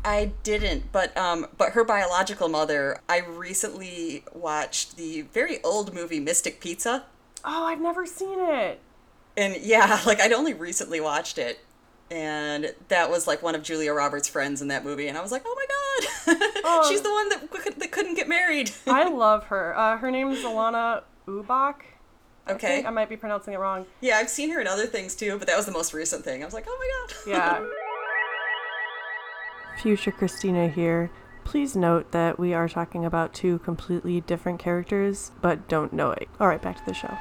[0.04, 3.00] I didn't, but um, but her biological mother.
[3.08, 7.04] I recently watched the very old movie Mystic Pizza,
[7.44, 8.80] Oh, I've never seen it.
[9.36, 11.60] and yeah, like I'd only recently watched it,
[12.10, 15.32] and that was like one of Julia Roberts' friends in that movie, and I was
[15.32, 16.86] like, oh my god, Oh.
[16.90, 18.72] she's the one that that couldn't get married.
[18.86, 19.74] I love her.
[19.78, 21.76] Uh, her is Alanna Ubach.
[22.46, 22.66] I Okay.
[22.68, 23.86] think I might be pronouncing it wrong.
[24.00, 26.42] yeah, I've seen her in other things too, but that was the most recent thing.
[26.42, 27.38] I was like, oh my god.
[27.38, 27.66] Yeah.
[29.82, 31.10] Future Christina here.
[31.44, 36.28] Please note that we are talking about two completely different characters, but don't know it.
[36.40, 37.14] All right, back to the show.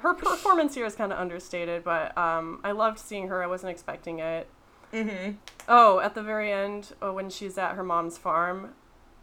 [0.00, 3.42] Her performance here is kind of understated, but um, I loved seeing her.
[3.42, 4.48] I wasn't expecting it.
[4.92, 5.32] mm-hmm.
[5.68, 8.70] Oh, at the very end, oh, when she's at her mom's farm,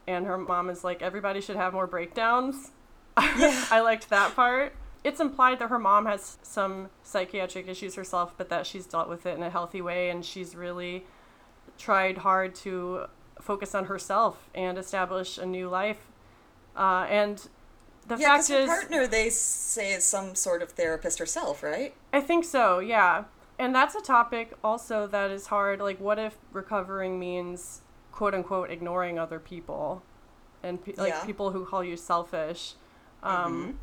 [0.07, 2.71] and her mom is like, everybody should have more breakdowns.
[3.37, 3.65] Yeah.
[3.71, 4.73] I liked that part.
[5.03, 9.25] It's implied that her mom has some psychiatric issues herself, but that she's dealt with
[9.25, 11.05] it in a healthy way, and she's really
[11.77, 13.05] tried hard to
[13.39, 16.07] focus on herself and establish a new life.
[16.75, 17.47] Uh, and
[18.07, 21.93] the Yeah, fact her is, partner they say is some sort of therapist herself, right?
[22.11, 23.23] I think so, yeah.
[23.57, 25.79] And that's a topic also that is hard.
[25.79, 30.01] Like, what if recovering means, quote unquote, ignoring other people
[30.63, 31.25] and pe- like Yeah.
[31.25, 32.73] people who call you selfish?
[33.23, 33.79] Um,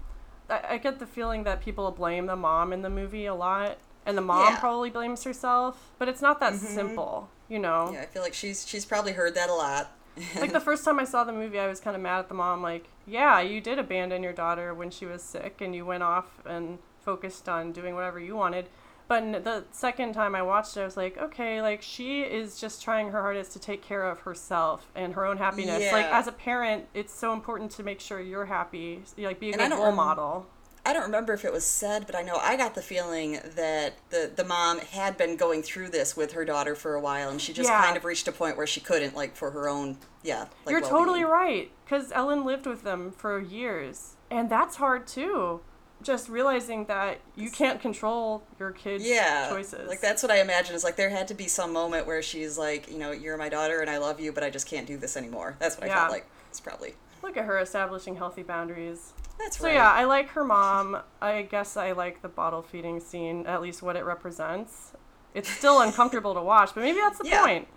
[0.48, 3.78] I-, I get the feeling that people blame the mom in the movie a lot,
[4.04, 4.60] and the mom Yeah.
[4.60, 7.90] probably blames herself, but it's not that simple, you know?
[7.92, 9.92] Yeah, I feel like she's she's probably heard that a lot.
[10.40, 12.34] like the first time I saw the movie, I was kind of mad at the
[12.34, 12.62] mom.
[12.62, 16.40] Like, yeah, you did abandon your daughter when she was sick, and you went off
[16.46, 18.68] and focused on doing whatever you wanted.
[19.08, 22.82] But the second time I watched it, I was like, okay, like she is just
[22.82, 25.92] trying her hardest to take care of herself and her own happiness.
[25.92, 29.02] Like as a parent, it's so important to make sure you're happy.
[29.16, 30.46] Like be a And good role rem- model.
[30.84, 33.94] I don't remember if it was said, but I know I got the feeling that
[34.10, 37.40] the the mom had been going through this with her daughter for a while, and
[37.40, 37.82] she just Yeah.
[37.84, 40.46] kind of reached a point where she couldn't, like for her own, yeah.
[40.64, 41.26] Like You're totally well-being.
[41.58, 45.60] right, because Ellen lived with them for years, and that's hard too.
[46.02, 49.88] Just realizing that you can't control your kids' Yeah, choices.
[49.88, 50.74] like that's what I imagine.
[50.74, 53.48] Is like there had to be some moment where she's like, you know, you're my
[53.48, 55.56] daughter and I love you, but I just can't do this anymore.
[55.58, 56.26] That's what I felt like.
[56.50, 59.14] It's probably Look at her establishing healthy boundaries.
[59.38, 60.98] that's So yeah, I like her mom.
[61.20, 64.92] I guess I like the bottle feeding scene, at least what it represents.
[65.34, 67.42] It's still uncomfortable to watch, but maybe that's the Yeah.
[67.42, 67.68] point.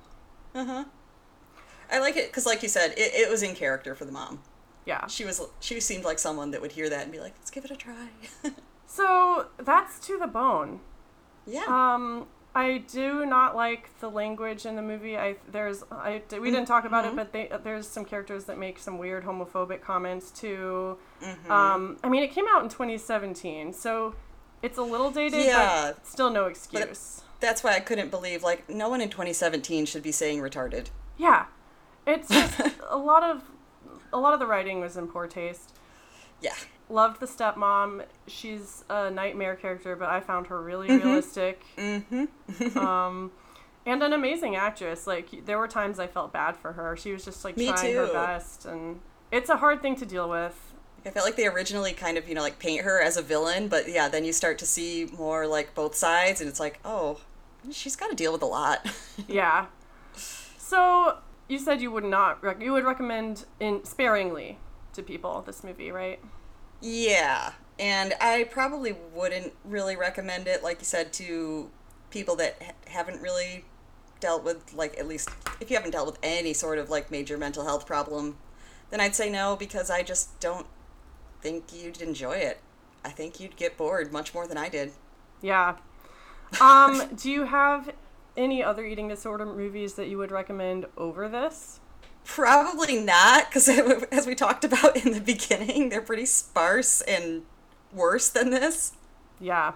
[0.54, 0.86] Uh huh.
[1.92, 4.42] I like it because, like you said, it, it was in character for the mom.
[4.90, 5.06] Yeah.
[5.08, 7.64] She was she seemed like someone that would hear that and be like, let's give
[7.66, 8.08] it a try.
[8.92, 10.80] So that's to the bone.
[11.46, 11.66] yeah.
[11.68, 12.26] Um,
[12.56, 15.16] I do not like the language in the movie.
[15.16, 18.80] I there's I we didn't talk about it, but they, there's some characters that make
[18.80, 20.98] some weird homophobic comments too.
[21.48, 24.16] Um, I mean, it came out in 2017, so
[24.64, 25.92] it's a little dated, Yeah.
[25.94, 27.22] but still no excuse.
[27.40, 30.88] That's why I couldn't believe like no one in 2017 should be saying retarded.
[31.18, 31.46] Yeah,
[32.08, 32.60] it's just
[32.90, 33.44] a lot of
[34.14, 35.74] a lot of the writing was in poor taste.
[36.42, 36.56] Yeah.
[36.90, 38.06] Loved the stepmom.
[38.28, 41.64] She's a nightmare character, but I found her really realistic.
[41.78, 42.78] Mm-hmm.
[42.78, 43.32] um,
[43.86, 45.06] and an amazing actress.
[45.08, 46.96] Like there were times I felt bad for her.
[46.98, 50.30] She was just like Me trying her best, and it's a hard thing to deal
[50.30, 50.74] with.
[51.06, 53.70] I felt like they originally kind of, you know, like paint her as a villain,
[53.70, 57.22] but yeah, then you start to see more like both sides, and it's like, oh,
[57.72, 58.86] she's got to deal with a lot.
[59.28, 59.66] Yeah.
[60.58, 61.18] So
[61.50, 64.60] you said you would not rec- you would recommend in sparingly
[64.94, 65.42] to people.
[65.42, 66.20] This movie, right?
[66.82, 71.70] Yeah, and I probably wouldn't really recommend it, like you said, to
[72.10, 73.66] people that ha- haven't really
[74.22, 77.38] dealt with, like, at least if you haven't dealt with any sort of, like, major
[77.38, 78.38] mental health problem,
[78.90, 80.68] then I'd say no because I just don't
[81.42, 82.60] think you'd enjoy it.
[83.04, 84.92] I think you'd get bored much more than I did.
[85.42, 85.76] Yeah.
[86.60, 87.92] Um, do you have
[88.38, 91.80] any other eating disorder movies that you would recommend over this?
[92.24, 93.70] Probably not, because
[94.12, 97.44] as we talked about in the beginning, they're pretty sparse and
[97.94, 98.94] worse than this.
[99.40, 99.74] Yeah.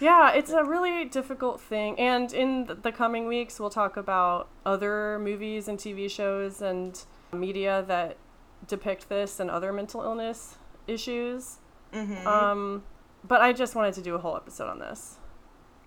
[0.00, 1.98] Yeah, it's a really difficult thing.
[1.98, 7.00] And in the coming weeks, we'll talk about other movies and TV shows and
[7.32, 8.16] media that
[8.66, 10.56] depict this and other mental illness
[10.86, 11.58] issues.
[11.92, 12.26] Mm-hmm.
[12.26, 12.82] Um,
[13.26, 15.16] but I just wanted to do a whole episode on this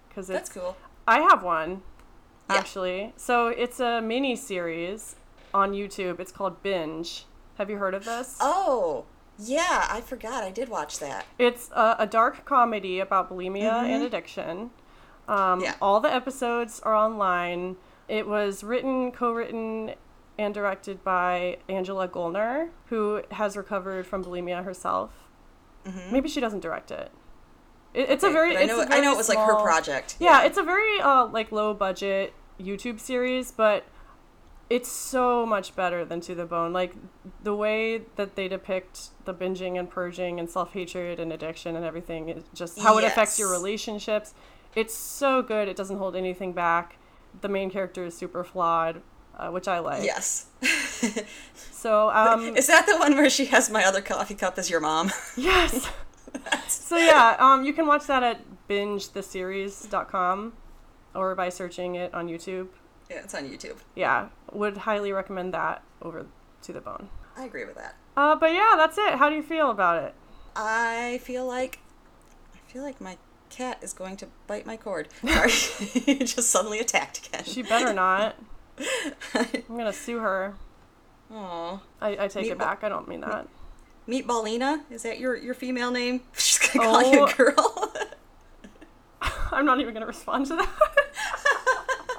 [0.08, 0.76] because That's cool.
[1.08, 1.82] I have one
[2.50, 2.58] Yeah.
[2.58, 3.14] actually.
[3.18, 5.16] So it's a mini series
[5.54, 6.20] on YouTube.
[6.20, 7.26] It's called Binge.
[7.58, 8.38] Have you heard of this?
[8.40, 9.06] Oh,
[9.40, 10.44] yeah, I forgot.
[10.44, 11.26] I did watch that.
[11.40, 14.72] It's a, a dark comedy about bulimia and addiction.
[15.28, 15.76] Um, Yeah.
[15.82, 17.78] All the episodes are online.
[18.08, 19.94] It was written, co written,
[20.40, 25.12] and directed by Angela Gulner, who has recovered from bulimia herself.
[26.12, 27.12] Maybe she doesn't direct it.
[27.98, 28.56] It it's a very.
[28.56, 30.16] I know, it's a I know it was like her project.
[30.20, 33.86] Yeah, it's a very uh, like low budget YouTube series, but
[34.70, 36.74] it's so much better than To the Bone.
[36.74, 36.96] Like
[37.44, 41.84] the way that they depict the binging and purging and self hatred and addiction and
[41.86, 44.34] everything is just how it affects your relationships.
[44.76, 45.68] It's so good.
[45.68, 46.98] It doesn't hold anything back.
[47.42, 49.02] The main character is super flawed,
[49.38, 50.04] uh, which I like.
[50.04, 50.48] Yes.
[51.72, 54.80] So um, Is that the one where she has my other coffee cup as your
[54.80, 55.12] mom?
[55.38, 55.88] yes.
[56.88, 60.54] so yeah, um, you can watch that at bingetheseries.com
[61.14, 62.68] or by searching it on YouTube.
[63.10, 63.78] yeah, it's on YouTube.
[63.96, 66.26] yeah, would highly recommend that over
[66.62, 67.10] to the bone.
[67.36, 67.96] I agree with that.
[68.16, 69.16] Uh, but yeah, that's it.
[69.16, 70.14] How do you feel about it?
[70.56, 71.80] I feel like
[72.56, 73.18] I feel like my
[73.50, 75.10] cat is going to bite my cord.
[75.22, 75.50] Sorry,
[76.26, 77.44] just suddenly attacked again.
[77.44, 78.36] She better not.
[79.34, 80.56] I'm gonna sue her.
[81.32, 81.82] Aw.
[82.02, 82.84] I, I take it back.
[82.84, 83.48] I don't mean that.
[84.08, 84.82] Meatballina?
[84.90, 86.22] Is that your, your female name?
[86.38, 87.26] She's gonna call you Oh.
[87.26, 87.94] a girl.
[89.52, 90.70] I'm not even gonna respond to that.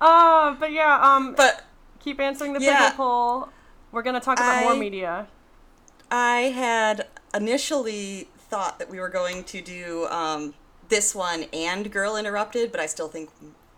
[0.00, 1.64] uh, but yeah, um, but
[2.00, 2.90] keep answering the Yeah.
[2.90, 3.48] pickle poll.
[3.92, 5.26] We're gonna talk about more media.
[6.10, 10.54] I had initially thought that we were going to do um,
[10.88, 13.30] this one and Girl Interrupted, but I still think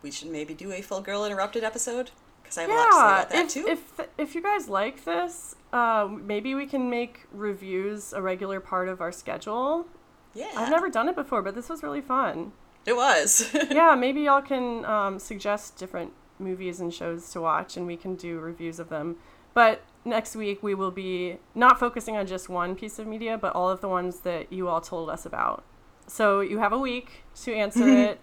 [0.02, 2.10] we should maybe do a full Girl Interrupted episode
[2.54, 3.66] because I have a lot to say Yeah, about that if, too.
[3.68, 8.88] if if you guys like this, uh, maybe we can make reviews a regular part
[8.88, 9.86] of our schedule.
[10.34, 12.52] yeah, I've never done it before, but this was really fun.
[12.86, 13.54] it was.
[13.70, 18.14] yeah, maybe y'all can um, suggest different movies and shows to watch, and we can
[18.16, 19.16] do reviews of them.
[19.54, 23.54] But next week we will be not focusing on just one piece of media, but
[23.54, 25.62] all of the ones that you all told us about.
[26.08, 28.20] So you have a week to answer it.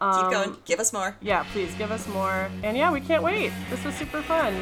[0.00, 0.56] Keep Um, going.
[0.64, 1.16] Give us more.
[1.20, 2.48] Yeah, please give us more.
[2.62, 3.52] And yeah, we can't wait.
[3.68, 4.54] This was super fun.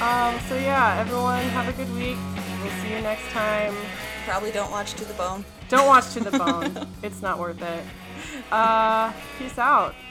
[0.00, 2.16] Um, so yeah, everyone have a good week.
[2.62, 3.74] We'll see you next time.
[4.24, 5.44] Probably don't watch To the Bone.
[5.68, 6.88] Don't watch to the bone.
[7.02, 7.84] it's not worth it.
[8.50, 9.94] Uh, peace out.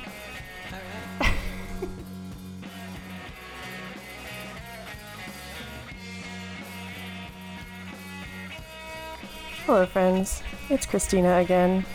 [9.66, 10.42] Hello, friends.
[10.70, 11.86] It's Christina again.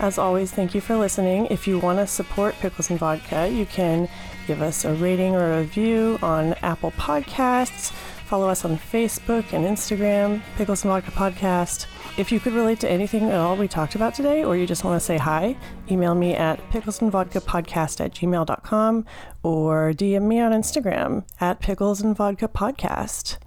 [0.00, 1.46] As always, thank you for listening.
[1.46, 4.08] If you want to support Pickles and Vodka, you can
[4.46, 7.92] give us a rating or a review on Apple Podcasts.
[8.26, 11.86] Follow us on Facebook and Instagram, Pickles and Vodka Podcast.
[12.16, 14.84] If you could relate to anything at all we talked about today, or you just
[14.84, 15.56] want to say hi,
[15.90, 19.04] email me at picklesandvodkapodcast at gmail.com
[19.42, 23.38] or DM me on Instagram at Pickles and Vodka Podcast.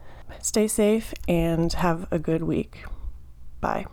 [0.41, 2.85] Stay safe and have a good week.
[3.61, 3.87] Bye.